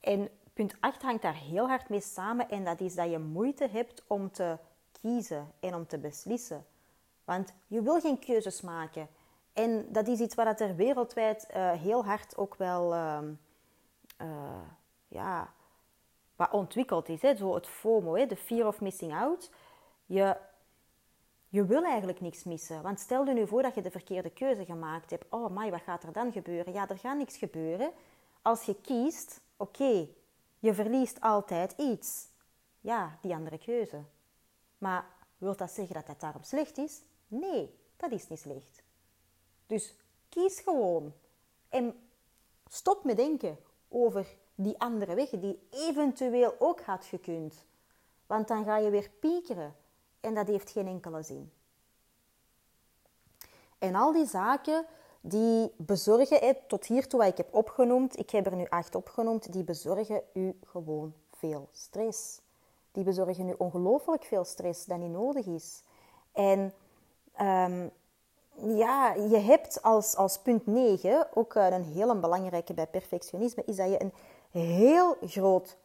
En 0.00 0.28
Punt 0.54 0.74
8 0.80 1.02
hangt 1.02 1.22
daar 1.22 1.34
heel 1.34 1.68
hard 1.68 1.88
mee 1.88 2.00
samen 2.00 2.48
en 2.48 2.64
dat 2.64 2.80
is 2.80 2.94
dat 2.94 3.10
je 3.10 3.18
moeite 3.18 3.68
hebt 3.68 4.04
om 4.06 4.30
te 4.30 4.58
kiezen 5.00 5.52
en 5.60 5.74
om 5.74 5.86
te 5.86 5.98
beslissen. 5.98 6.66
Want 7.24 7.52
je 7.66 7.82
wil 7.82 8.00
geen 8.00 8.18
keuzes 8.18 8.60
maken. 8.60 9.08
En 9.52 9.86
dat 9.92 10.08
is 10.08 10.20
iets 10.20 10.34
wat 10.34 10.60
er 10.60 10.76
wereldwijd 10.76 11.48
uh, 11.56 11.72
heel 11.72 12.04
hard 12.04 12.36
ook 12.36 12.54
wel 12.54 12.94
uh, 12.94 13.18
uh, 14.20 14.68
ja, 15.08 15.52
wat 16.36 16.50
ontwikkeld 16.50 17.08
is. 17.08 17.22
Hè? 17.22 17.36
Zo 17.36 17.54
het 17.54 17.66
FOMO, 17.66 18.14
hè? 18.14 18.26
de 18.26 18.36
fear 18.36 18.66
of 18.66 18.80
missing 18.80 19.14
out. 19.14 19.50
Je, 20.06 20.36
je 21.48 21.64
wil 21.64 21.84
eigenlijk 21.84 22.20
niks 22.20 22.44
missen. 22.44 22.82
Want 22.82 23.00
stel 23.00 23.24
je 23.26 23.32
nu 23.32 23.46
voor 23.46 23.62
dat 23.62 23.74
je 23.74 23.82
de 23.82 23.90
verkeerde 23.90 24.30
keuze 24.30 24.64
gemaakt 24.64 25.10
hebt. 25.10 25.24
Oh, 25.30 25.56
my, 25.56 25.70
wat 25.70 25.82
gaat 25.82 26.02
er 26.02 26.12
dan 26.12 26.32
gebeuren? 26.32 26.72
Ja, 26.72 26.88
er 26.88 26.98
gaat 26.98 27.16
niks 27.16 27.36
gebeuren. 27.36 27.90
Als 28.42 28.64
je 28.64 28.80
kiest, 28.80 29.40
oké, 29.56 30.08
je 30.64 30.74
verliest 30.74 31.20
altijd 31.20 31.72
iets. 31.76 32.28
Ja, 32.80 33.18
die 33.20 33.34
andere 33.34 33.58
keuze. 33.58 34.04
Maar 34.78 35.06
wil 35.38 35.56
dat 35.56 35.70
zeggen 35.70 35.94
dat 35.94 36.06
dat 36.06 36.20
daarom 36.20 36.42
slecht 36.42 36.78
is? 36.78 37.02
Nee, 37.26 37.78
dat 37.96 38.10
is 38.10 38.28
niet 38.28 38.38
slecht. 38.38 38.82
Dus 39.66 39.94
kies 40.28 40.60
gewoon. 40.60 41.12
En 41.68 42.08
stop 42.66 43.04
met 43.04 43.16
denken 43.16 43.58
over 43.88 44.36
die 44.54 44.80
andere 44.80 45.14
weg 45.14 45.30
die 45.30 45.66
eventueel 45.70 46.54
ook 46.58 46.80
had 46.80 47.04
gekund. 47.04 47.66
Want 48.26 48.48
dan 48.48 48.64
ga 48.64 48.76
je 48.76 48.90
weer 48.90 49.10
piekeren. 49.20 49.76
En 50.20 50.34
dat 50.34 50.46
heeft 50.46 50.70
geen 50.70 50.86
enkele 50.86 51.22
zin. 51.22 51.52
En 53.78 53.94
al 53.94 54.12
die 54.12 54.26
zaken 54.26 54.86
die 55.26 55.72
bezorgen, 55.76 56.56
tot 56.66 56.86
hiertoe 56.86 57.20
wat 57.20 57.28
ik 57.28 57.36
heb 57.36 57.54
opgenoemd, 57.54 58.18
ik 58.18 58.30
heb 58.30 58.46
er 58.46 58.56
nu 58.56 58.66
acht 58.68 58.94
opgenoemd, 58.94 59.52
die 59.52 59.64
bezorgen 59.64 60.22
u 60.32 60.58
gewoon 60.66 61.14
veel 61.30 61.68
stress. 61.72 62.40
Die 62.92 63.04
bezorgen 63.04 63.48
u 63.48 63.54
ongelooflijk 63.58 64.24
veel 64.24 64.44
stress 64.44 64.84
dat 64.84 64.98
niet 64.98 65.10
nodig 65.10 65.46
is. 65.46 65.82
En 66.32 66.72
um, 67.40 67.90
ja, 68.76 69.14
je 69.14 69.38
hebt 69.38 69.82
als, 69.82 70.16
als 70.16 70.38
punt 70.38 70.66
9, 70.66 71.26
ook 71.34 71.54
een 71.54 71.84
hele 71.84 72.16
belangrijke 72.16 72.74
bij 72.74 72.86
perfectionisme, 72.86 73.62
is 73.66 73.76
dat 73.76 73.90
je 73.90 74.02
een 74.02 74.12
heel 74.50 75.16
groot 75.20 75.76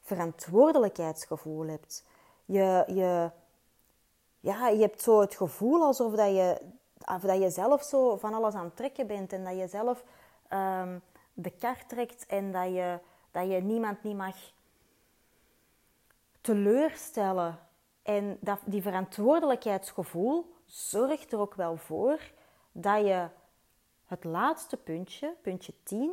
verantwoordelijkheidsgevoel 0.00 1.66
hebt. 1.66 2.04
Je, 2.44 2.84
je, 2.86 3.30
ja, 4.40 4.68
je 4.68 4.80
hebt 4.80 5.02
zo 5.02 5.20
het 5.20 5.34
gevoel 5.34 5.82
alsof 5.82 6.12
dat 6.12 6.28
je 6.28 6.60
of 7.04 7.20
dat 7.20 7.42
je 7.42 7.50
zelf 7.50 7.82
zo 7.82 8.16
van 8.16 8.34
alles 8.34 8.54
aan 8.54 8.64
het 8.64 8.76
trekken 8.76 9.06
bent 9.06 9.32
en 9.32 9.44
dat 9.44 9.56
je 9.56 9.66
zelf 9.66 10.04
um, 10.52 11.02
de 11.32 11.50
kar 11.50 11.86
trekt 11.86 12.26
en 12.26 12.52
dat 12.52 12.66
je, 12.66 12.98
dat 13.30 13.50
je 13.50 13.60
niemand 13.60 14.02
niet 14.02 14.16
mag 14.16 14.36
teleurstellen. 16.40 17.58
En 18.02 18.38
dat, 18.40 18.60
die 18.64 18.82
verantwoordelijkheidsgevoel 18.82 20.54
zorgt 20.66 21.32
er 21.32 21.38
ook 21.38 21.54
wel 21.54 21.76
voor 21.76 22.20
dat 22.72 23.06
je 23.06 23.28
het 24.06 24.24
laatste 24.24 24.76
puntje, 24.76 25.34
puntje 25.42 25.72
10, 25.82 26.10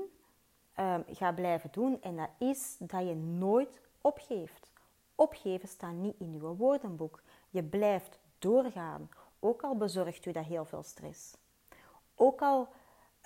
um, 0.80 1.04
gaat 1.08 1.36
blijven 1.36 1.70
doen. 1.72 2.02
En 2.02 2.16
dat 2.16 2.30
is 2.38 2.76
dat 2.80 3.08
je 3.08 3.16
nooit 3.16 3.82
opgeeft. 4.02 4.72
Opgeven 5.16 5.68
staat 5.68 5.94
niet 5.94 6.16
in 6.20 6.32
je 6.34 6.40
woordenboek. 6.40 7.22
Je 7.50 7.64
blijft 7.64 8.20
doorgaan, 8.40 9.10
ook 9.42 9.62
al 9.62 9.76
bezorgt 9.76 10.26
u 10.26 10.32
dat 10.32 10.46
heel 10.46 10.66
veel 10.66 10.84
stress. 10.84 11.38
Ook 12.16 12.42
al 12.42 12.68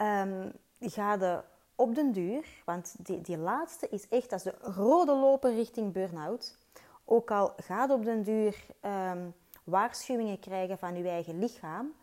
um, 0.02 0.52
ga 0.80 1.14
je 1.14 1.42
op 1.76 1.96
den 1.96 2.12
duur, 2.12 2.48
want 2.66 2.96
die, 2.98 3.22
die 3.22 3.38
laatste 3.38 3.90
is 3.90 4.08
echt 4.08 4.32
als 4.32 4.44
de 4.44 4.56
rode 4.62 5.16
loper 5.16 5.54
richting 5.54 5.94
burn-out. 5.94 6.58
Ook 7.06 7.32
al 7.32 7.54
gaat 7.58 7.92
op 7.92 8.04
den 8.04 8.24
duur 8.24 8.66
um, 8.82 9.34
waarschuwingen 9.64 10.40
krijgen 10.40 10.78
van 10.78 10.96
je 10.96 11.10
eigen 11.10 11.40
lichaam. 11.40 11.94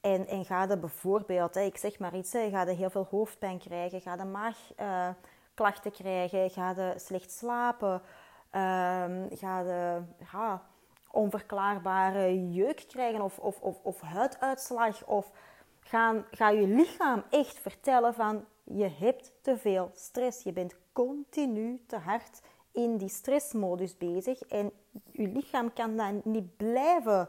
En, 0.00 0.26
en 0.26 0.44
ga 0.44 0.62
je 0.62 0.78
bijvoorbeeld, 0.78 1.56
ik 1.56 1.76
zeg 1.76 1.98
maar 1.98 2.14
iets, 2.14 2.30
ga 2.30 2.62
je 2.62 2.70
heel 2.70 2.90
veel 2.90 3.06
hoofdpijn 3.10 3.58
krijgen, 3.58 4.00
ga 4.00 4.14
je 4.14 4.24
maagklachten 4.24 5.90
uh, 5.90 5.96
krijgen, 5.96 6.50
ga 6.50 6.70
je 6.70 6.94
slecht 6.96 7.30
slapen, 7.32 7.92
um, 7.92 9.28
ga 9.30 9.60
je 9.60 10.00
onverklaarbare 11.14 12.50
jeuk 12.50 12.84
krijgen 12.88 13.22
of, 13.22 13.38
of, 13.38 13.60
of, 13.60 13.78
of 13.82 14.00
huiduitslag. 14.00 15.04
Of 15.06 15.30
gaan, 15.80 16.24
ga 16.30 16.50
je 16.50 16.66
lichaam 16.66 17.22
echt 17.30 17.58
vertellen 17.58 18.14
van 18.14 18.44
je 18.64 18.90
hebt 18.98 19.32
te 19.40 19.56
veel 19.56 19.90
stress. 19.94 20.42
Je 20.42 20.52
bent 20.52 20.74
continu 20.92 21.82
te 21.86 21.96
hard 21.96 22.40
in 22.72 22.96
die 22.96 23.08
stressmodus 23.08 23.96
bezig 23.96 24.40
en 24.40 24.72
je 25.12 25.28
lichaam 25.28 25.72
kan 25.72 25.96
dat 25.96 26.24
niet 26.24 26.56
blijven 26.56 27.28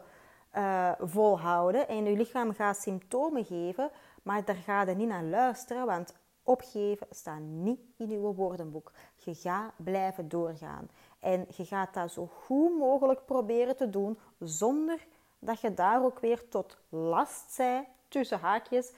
uh, 0.56 0.92
volhouden 0.98 1.88
en 1.88 2.04
je 2.04 2.16
lichaam 2.16 2.54
gaat 2.54 2.76
symptomen 2.76 3.44
geven, 3.44 3.90
maar 4.22 4.44
daar 4.44 4.56
ga 4.56 4.82
je 4.82 4.94
niet 4.94 5.08
naar 5.08 5.24
luisteren, 5.24 5.86
want 5.86 6.14
opgeven 6.42 7.06
staat 7.10 7.40
niet 7.40 7.80
in 7.96 8.10
je 8.10 8.18
woordenboek. 8.18 8.92
Je 9.16 9.34
gaat 9.34 9.72
blijven 9.76 10.28
doorgaan 10.28 10.88
en 11.18 11.46
je 11.56 11.64
gaat 11.64 11.94
dat 11.94 12.12
zo 12.12 12.26
goed 12.26 12.78
mogelijk 12.78 13.24
proberen 13.24 13.76
te 13.76 13.90
doen 13.90 14.18
zonder 14.38 15.06
dat 15.38 15.60
je 15.60 15.74
daar 15.74 16.04
ook 16.04 16.18
weer 16.18 16.48
tot 16.48 16.76
last 16.88 17.52
zij, 17.52 17.88
tussen 18.08 18.40
haakjes, 18.40 18.92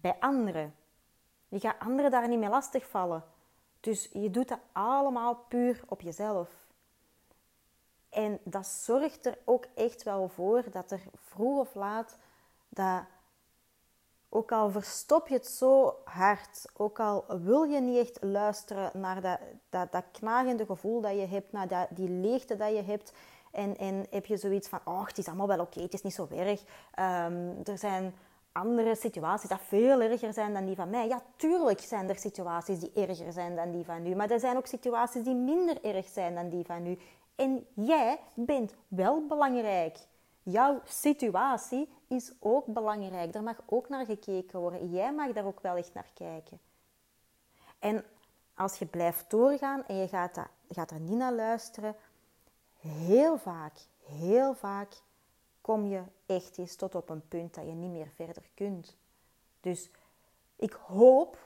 bij 0.00 0.16
anderen. 0.20 0.74
Je 1.48 1.60
gaat 1.60 1.78
anderen 1.78 2.10
daar 2.10 2.28
niet 2.28 2.38
mee 2.38 2.48
lastigvallen. 2.48 3.24
Dus 3.80 4.08
je 4.12 4.30
doet 4.30 4.48
dat 4.48 4.58
allemaal 4.72 5.34
puur 5.48 5.82
op 5.88 6.00
jezelf. 6.00 6.64
En 8.08 8.38
dat 8.44 8.66
zorgt 8.66 9.26
er 9.26 9.38
ook 9.44 9.66
echt 9.74 10.02
wel 10.02 10.28
voor 10.28 10.64
dat 10.70 10.90
er 10.90 11.02
vroeg 11.14 11.58
of 11.58 11.74
laat, 11.74 12.18
dat, 12.68 13.04
ook 14.34 14.52
al 14.52 14.70
verstop 14.70 15.28
je 15.28 15.34
het 15.34 15.46
zo 15.46 15.96
hard, 16.04 16.66
ook 16.76 17.00
al 17.00 17.24
wil 17.42 17.62
je 17.62 17.80
niet 17.80 17.98
echt 17.98 18.18
luisteren 18.22 18.90
naar 18.92 19.20
dat, 19.20 19.38
dat, 19.68 19.92
dat 19.92 20.04
knagende 20.12 20.66
gevoel 20.66 21.00
dat 21.00 21.12
je 21.12 21.26
hebt, 21.26 21.52
naar 21.52 21.68
dat, 21.68 21.86
die 21.90 22.08
leegte 22.08 22.56
dat 22.56 22.70
je 22.70 22.82
hebt, 22.82 23.12
en, 23.52 23.76
en 23.76 24.06
heb 24.10 24.26
je 24.26 24.36
zoiets 24.36 24.68
van, 24.68 24.80
oh, 24.84 25.06
het 25.06 25.18
is 25.18 25.26
allemaal 25.26 25.46
wel 25.46 25.60
oké, 25.60 25.80
het 25.80 25.94
is 25.94 26.02
niet 26.02 26.14
zo 26.14 26.28
erg. 26.30 26.60
Um, 26.98 27.56
er 27.64 27.78
zijn 27.78 28.14
andere 28.52 28.94
situaties 28.94 29.48
dat 29.48 29.60
veel 29.60 30.00
erger 30.00 30.32
zijn 30.32 30.52
dan 30.52 30.64
die 30.64 30.76
van 30.76 30.90
mij. 30.90 31.08
Ja, 31.08 31.22
tuurlijk 31.36 31.80
zijn 31.80 32.08
er 32.08 32.18
situaties 32.18 32.78
die 32.78 32.92
erger 32.94 33.32
zijn 33.32 33.56
dan 33.56 33.70
die 33.70 33.84
van 33.84 34.06
u. 34.06 34.14
Maar 34.14 34.30
er 34.30 34.40
zijn 34.40 34.56
ook 34.56 34.66
situaties 34.66 35.24
die 35.24 35.34
minder 35.34 35.84
erg 35.84 36.08
zijn 36.08 36.34
dan 36.34 36.48
die 36.48 36.64
van 36.64 36.86
u. 36.86 36.98
En 37.36 37.66
jij 37.74 38.20
bent 38.34 38.74
wel 38.88 39.26
belangrijk. 39.26 39.98
Jouw 40.44 40.80
situatie 40.84 41.88
is 42.08 42.32
ook 42.38 42.66
belangrijk. 42.66 43.32
Daar 43.32 43.42
mag 43.42 43.60
ook 43.66 43.88
naar 43.88 44.04
gekeken 44.04 44.60
worden. 44.60 44.90
Jij 44.90 45.12
mag 45.12 45.32
daar 45.32 45.44
ook 45.44 45.60
wel 45.60 45.76
echt 45.76 45.94
naar 45.94 46.10
kijken. 46.14 46.60
En 47.78 48.04
als 48.54 48.78
je 48.78 48.86
blijft 48.86 49.30
doorgaan 49.30 49.86
en 49.86 49.96
je 49.96 50.08
gaat, 50.08 50.34
dat, 50.34 50.48
gaat 50.68 50.90
er 50.90 51.00
niet 51.00 51.18
naar 51.18 51.32
luisteren, 51.32 51.96
heel 52.78 53.38
vaak, 53.38 53.78
heel 54.04 54.54
vaak 54.54 54.92
kom 55.60 55.86
je 55.86 56.02
echt 56.26 56.58
eens 56.58 56.76
tot 56.76 56.94
op 56.94 57.08
een 57.08 57.28
punt 57.28 57.54
dat 57.54 57.64
je 57.64 57.72
niet 57.72 57.90
meer 57.90 58.10
verder 58.14 58.50
kunt. 58.54 58.96
Dus 59.60 59.90
ik 60.56 60.72
hoop, 60.72 61.38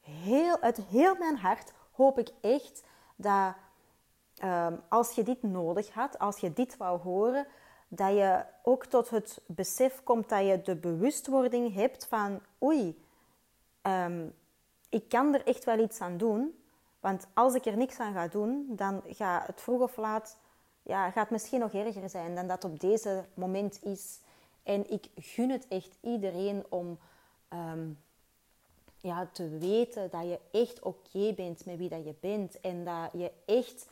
heel, 0.00 0.58
uit 0.58 0.76
heel 0.76 1.14
mijn 1.14 1.36
hart, 1.36 1.72
hoop 1.92 2.18
ik 2.18 2.30
echt 2.40 2.82
dat 3.16 3.54
Ehm, 4.38 4.76
als 4.88 5.14
je 5.14 5.22
dit 5.22 5.42
nodig 5.42 5.92
had, 5.92 6.18
als 6.18 6.38
je 6.38 6.52
dit 6.52 6.76
wou 6.76 7.00
horen, 7.00 7.46
dat 7.88 8.14
je 8.14 8.44
ook 8.62 8.86
tot 8.86 9.10
het 9.10 9.40
besef 9.46 10.02
komt 10.02 10.28
dat 10.28 10.46
je 10.46 10.62
de 10.62 10.76
bewustwording 10.76 11.74
hebt 11.74 12.06
van 12.06 12.40
oei, 12.62 13.02
ehm, 13.82 14.26
ik 14.88 15.08
kan 15.08 15.34
er 15.34 15.46
echt 15.46 15.64
wel 15.64 15.78
iets 15.78 16.00
aan 16.00 16.16
doen. 16.16 16.62
Want 17.00 17.26
als 17.34 17.54
ik 17.54 17.64
er 17.64 17.76
niks 17.76 17.98
aan 17.98 18.12
ga 18.12 18.28
doen, 18.28 18.66
dan 18.68 19.02
gaat 19.06 19.46
het 19.46 19.60
vroeg 19.60 19.80
of 19.80 19.96
laat 19.96 20.36
ja, 20.82 21.10
gaat 21.10 21.30
misschien 21.30 21.60
nog 21.60 21.72
erger 21.72 22.08
zijn 22.08 22.34
dan 22.34 22.46
dat 22.46 22.64
op 22.64 22.80
deze 22.80 23.24
moment 23.34 23.82
is. 23.82 24.20
En 24.62 24.90
ik 24.90 25.08
gun 25.16 25.50
het 25.50 25.68
echt 25.68 25.96
iedereen 26.00 26.64
om 26.68 26.98
ehm, 27.48 27.88
ja, 28.96 29.28
te 29.32 29.48
weten 29.48 30.10
dat 30.10 30.22
je 30.22 30.38
echt 30.50 30.82
oké 30.82 31.32
bent 31.32 31.64
met 31.64 31.76
wie 31.76 31.88
dat 31.88 32.04
je 32.04 32.14
bent. 32.20 32.60
En 32.60 32.84
dat 32.84 33.12
je 33.12 33.32
echt 33.46 33.86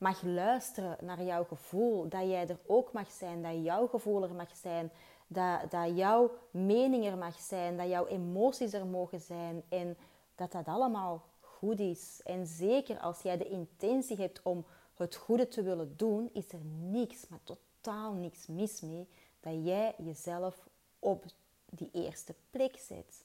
mag 0.00 0.22
luisteren 0.22 0.96
naar 1.00 1.22
jouw 1.22 1.44
gevoel. 1.44 2.08
Dat 2.08 2.28
jij 2.28 2.48
er 2.48 2.58
ook 2.66 2.92
mag 2.92 3.10
zijn, 3.10 3.42
dat 3.42 3.64
jouw 3.64 3.86
gevoel 3.86 4.22
er 4.22 4.34
mag 4.34 4.56
zijn. 4.56 4.90
Dat, 5.26 5.70
dat 5.70 5.96
jouw 5.96 6.30
mening 6.50 7.06
er 7.06 7.18
mag 7.18 7.40
zijn, 7.40 7.76
dat 7.76 7.88
jouw 7.88 8.06
emoties 8.06 8.72
er 8.72 8.86
mogen 8.86 9.20
zijn. 9.20 9.62
En 9.68 9.96
dat 10.34 10.52
dat 10.52 10.66
allemaal 10.66 11.22
goed 11.40 11.80
is. 11.80 12.20
En 12.24 12.46
zeker 12.46 12.98
als 12.98 13.22
jij 13.22 13.36
de 13.36 13.48
intentie 13.48 14.16
hebt 14.16 14.42
om 14.42 14.64
het 14.94 15.16
goede 15.16 15.48
te 15.48 15.62
willen 15.62 15.94
doen, 15.96 16.30
is 16.32 16.52
er 16.52 16.64
niks, 16.80 17.28
maar 17.28 17.40
totaal 17.42 18.12
niks 18.12 18.46
mis 18.46 18.80
mee 18.80 19.08
dat 19.40 19.54
jij 19.64 19.94
jezelf 19.98 20.68
op 20.98 21.24
die 21.70 21.90
eerste 21.92 22.34
plek 22.50 22.76
zet. 22.76 23.24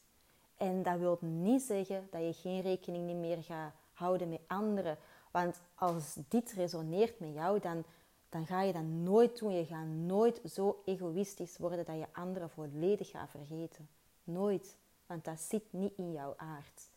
En 0.57 0.83
dat 0.83 0.97
wil 0.97 1.17
niet 1.21 1.61
zeggen 1.61 2.07
dat 2.11 2.21
je 2.21 2.33
geen 2.33 2.61
rekening 2.61 3.19
meer 3.19 3.43
gaat 3.43 3.73
houden 3.93 4.29
met 4.29 4.41
anderen. 4.47 4.97
Want 5.35 5.61
als 5.75 6.17
dit 6.27 6.51
resoneert 6.51 7.19
met 7.19 7.33
jou, 7.33 7.59
dan, 7.59 7.83
dan 8.29 8.45
ga 8.45 8.61
je 8.61 8.73
dat 8.73 8.83
nooit 8.83 9.39
doen. 9.39 9.53
Je 9.53 9.65
gaat 9.65 9.85
nooit 9.85 10.41
zo 10.45 10.81
egoïstisch 10.85 11.57
worden 11.57 11.85
dat 11.85 11.95
je 11.95 12.07
anderen 12.13 12.49
volledig 12.49 13.09
gaat 13.09 13.29
vergeten. 13.29 13.89
Nooit. 14.23 14.77
Want 15.05 15.25
dat 15.25 15.39
zit 15.39 15.63
niet 15.69 15.93
in 15.95 16.11
jouw 16.11 16.33
aard. 16.37 16.89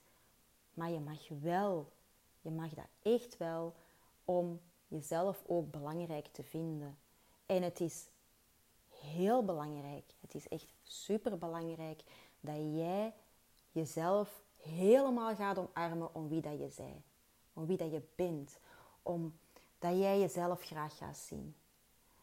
Maar 0.74 0.90
je 0.90 1.00
mag 1.00 1.28
wel, 1.28 1.92
je 2.40 2.50
mag 2.50 2.74
dat 2.74 2.86
echt 3.02 3.36
wel 3.36 3.74
om 4.24 4.60
jezelf 4.88 5.42
ook 5.46 5.70
belangrijk 5.70 6.26
te 6.26 6.42
vinden. 6.42 6.98
En 7.46 7.62
het 7.62 7.80
is 7.80 8.06
heel 8.88 9.44
belangrijk, 9.44 10.14
het 10.20 10.34
is 10.34 10.48
echt 10.48 10.74
super 10.82 11.38
belangrijk 11.38 12.02
dat 12.40 12.56
jij 12.56 13.14
jezelf 13.72 14.42
helemaal 14.56 15.34
gaat 15.34 15.58
omarmen 15.58 16.14
om 16.14 16.28
wie 16.28 16.40
dat 16.40 16.58
je 16.58 16.72
bent 16.76 17.07
om 17.58 17.66
wie 17.66 17.76
dat 17.76 17.90
je 17.90 18.02
bent, 18.14 18.58
om 19.02 19.38
dat 19.78 19.98
jij 19.98 20.20
jezelf 20.20 20.62
graag 20.62 20.96
gaat 20.96 21.16
zien. 21.16 21.54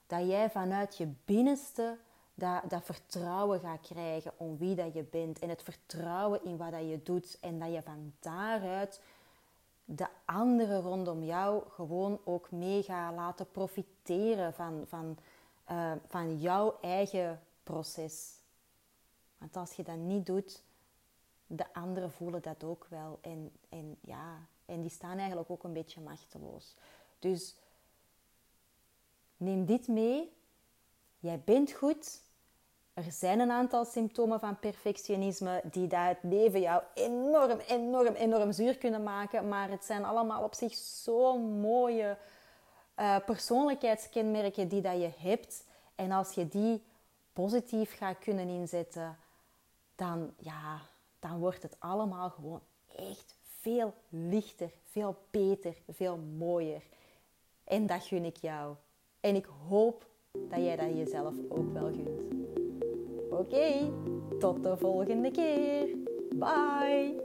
Dat 0.07 0.27
jij 0.27 0.49
vanuit 0.49 0.97
je 0.97 1.13
binnenste 1.25 1.97
dat, 2.33 2.69
dat 2.69 2.83
vertrouwen 2.83 3.59
gaat 3.59 3.81
krijgen 3.81 4.31
om 4.37 4.57
wie 4.57 4.75
dat 4.75 4.93
je 4.93 5.03
bent 5.03 5.39
en 5.39 5.49
het 5.49 5.63
vertrouwen 5.63 6.43
in 6.43 6.57
wat 6.57 6.71
dat 6.71 6.89
je 6.89 6.99
doet 7.03 7.37
en 7.41 7.59
dat 7.59 7.73
je 7.73 7.81
van 7.81 8.13
daaruit 8.19 9.01
de 9.85 10.07
anderen 10.25 10.81
rondom 10.81 11.23
jou 11.23 11.63
gewoon 11.69 12.19
ook 12.23 12.51
mee 12.51 12.83
gaat 12.83 13.15
laten 13.15 13.51
profiteren 13.51 14.53
van, 14.53 14.83
van, 14.87 15.17
uh, 15.71 15.91
van 16.07 16.39
jouw 16.39 16.77
eigen 16.81 17.41
proces. 17.63 18.39
Want 19.37 19.55
als 19.55 19.73
je 19.73 19.83
dat 19.83 19.97
niet 19.97 20.25
doet, 20.25 20.63
de 21.47 21.73
anderen 21.73 22.11
voelen 22.11 22.41
dat 22.41 22.63
ook 22.63 22.87
wel. 22.89 23.19
En, 23.21 23.51
en 23.69 23.97
ja, 24.01 24.47
en 24.65 24.81
die 24.81 24.89
staan 24.89 25.17
eigenlijk 25.17 25.49
ook 25.49 25.63
een 25.63 25.73
beetje 25.73 26.01
machteloos. 26.01 26.75
Dus 27.19 27.55
neem 29.37 29.65
dit 29.65 29.87
mee. 29.87 30.33
Jij 31.19 31.41
bent 31.45 31.71
goed. 31.71 32.23
Er 32.93 33.11
zijn 33.11 33.39
een 33.39 33.51
aantal 33.51 33.85
symptomen 33.85 34.39
van 34.39 34.59
perfectionisme 34.59 35.61
die 35.63 35.87
dat 35.87 36.07
het 36.07 36.17
leven 36.21 36.61
jou 36.61 36.83
enorm, 36.93 37.59
enorm, 37.59 38.13
enorm 38.13 38.51
zuur 38.51 38.77
kunnen 38.77 39.03
maken. 39.03 39.47
Maar 39.47 39.69
het 39.69 39.85
zijn 39.85 40.05
allemaal 40.05 40.43
op 40.43 40.53
zich 40.53 40.73
zo 40.73 41.37
mooie 41.37 42.17
uh, 42.99 43.17
persoonlijkheidskenmerken 43.25 44.67
die 44.67 44.81
dat 44.81 45.01
je 45.01 45.11
hebt. 45.17 45.63
En 45.95 46.11
als 46.11 46.31
je 46.31 46.47
die 46.47 46.83
positief 47.33 47.97
gaat 47.97 48.19
kunnen 48.19 48.47
inzetten, 48.47 49.17
dan, 49.95 50.33
ja, 50.37 50.81
dan 51.19 51.39
wordt 51.39 51.63
het 51.63 51.75
allemaal 51.79 52.29
gewoon 52.29 52.61
echt 52.95 53.35
veel 53.65 53.93
lichter, 54.09 54.71
veel 54.83 55.15
beter, 55.31 55.75
veel 55.91 56.17
mooier. 56.37 56.81
En 57.63 57.85
dat 57.85 58.03
gun 58.03 58.25
ik 58.25 58.37
jou. 58.37 58.75
En 59.19 59.35
ik 59.35 59.47
hoop 59.69 60.07
dat 60.31 60.59
jij 60.59 60.75
dat 60.75 60.97
jezelf 60.97 61.33
ook 61.49 61.73
wel 61.73 61.85
gunt. 61.85 62.33
Oké, 63.29 63.91
tot 64.39 64.63
de 64.63 64.77
volgende 64.77 65.31
keer. 65.31 65.87
Bye! 66.35 67.23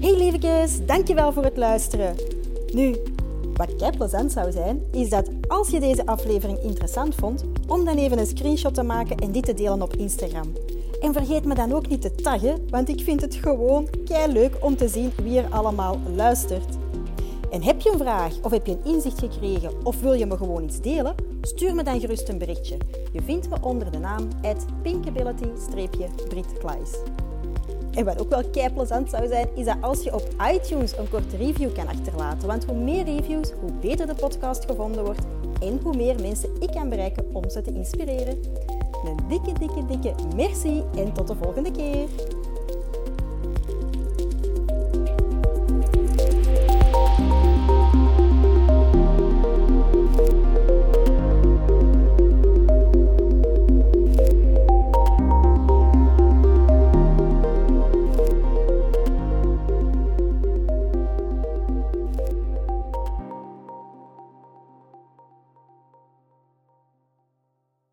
Hey 0.00 0.16
lievekes, 0.16 0.86
dankjewel 0.86 1.32
voor 1.32 1.44
het 1.44 1.56
luisteren. 1.56 2.16
Nu, 2.72 2.96
wat 3.54 3.76
kei 3.76 3.96
plezant 3.96 4.32
zou 4.32 4.52
zijn, 4.52 4.82
is 4.90 5.10
dat 5.10 5.28
als 5.48 5.68
je 5.68 5.80
deze 5.80 6.06
aflevering 6.06 6.62
interessant 6.62 7.14
vond, 7.14 7.44
om 7.66 7.84
dan 7.84 7.96
even 7.96 8.18
een 8.18 8.26
screenshot 8.26 8.74
te 8.74 8.82
maken 8.82 9.16
en 9.16 9.32
dit 9.32 9.44
te 9.44 9.54
delen 9.54 9.82
op 9.82 9.96
Instagram. 9.96 10.52
En 11.00 11.12
vergeet 11.12 11.44
me 11.44 11.54
dan 11.54 11.72
ook 11.72 11.88
niet 11.88 12.00
te 12.00 12.14
taggen, 12.14 12.66
want 12.70 12.88
ik 12.88 13.00
vind 13.00 13.20
het 13.20 13.34
gewoon 13.34 13.88
kei 14.04 14.32
leuk 14.32 14.56
om 14.60 14.76
te 14.76 14.88
zien 14.88 15.12
wie 15.22 15.38
er 15.38 15.50
allemaal 15.50 15.98
luistert. 16.14 16.76
En 17.50 17.62
heb 17.62 17.80
je 17.80 17.92
een 17.92 17.98
vraag 17.98 18.34
of 18.42 18.50
heb 18.50 18.66
je 18.66 18.72
een 18.72 18.92
inzicht 18.92 19.18
gekregen 19.18 19.70
of 19.84 20.00
wil 20.00 20.12
je 20.12 20.26
me 20.26 20.36
gewoon 20.36 20.64
iets 20.64 20.80
delen? 20.80 21.14
Stuur 21.42 21.74
me 21.74 21.82
dan 21.82 22.00
gerust 22.00 22.28
een 22.28 22.38
berichtje. 22.38 22.76
Je 23.12 23.22
vindt 23.22 23.48
me 23.48 23.56
onder 23.60 23.90
de 23.90 23.98
naam 23.98 24.28
pinkability-britkleis. 24.82 26.90
En 27.94 28.04
wat 28.04 28.20
ook 28.20 28.28
wel 28.28 28.44
kei 28.50 28.72
plezant 28.72 29.10
zou 29.10 29.26
zijn, 29.26 29.48
is 29.54 29.64
dat 29.64 29.76
als 29.80 30.02
je 30.02 30.14
op 30.14 30.28
iTunes 30.52 30.96
een 30.96 31.08
korte 31.08 31.36
review 31.36 31.74
kan 31.74 31.88
achterlaten. 31.88 32.48
Want 32.48 32.64
hoe 32.64 32.76
meer 32.76 33.04
reviews, 33.04 33.50
hoe 33.60 33.72
beter 33.80 34.06
de 34.06 34.14
podcast 34.14 34.64
gevonden 34.64 35.04
wordt 35.04 35.24
en 35.60 35.80
hoe 35.82 35.96
meer 35.96 36.20
mensen 36.20 36.50
ik 36.60 36.70
kan 36.70 36.88
bereiken 36.88 37.24
om 37.32 37.50
ze 37.50 37.62
te 37.62 37.72
inspireren. 37.72 38.38
Een 39.04 39.16
dikke, 39.28 39.52
dikke, 39.58 39.86
dikke 39.86 40.14
merci 40.36 40.82
en 40.96 41.12
tot 41.12 41.28
de 41.28 41.34
volgende 41.34 41.70
keer. 41.70 42.08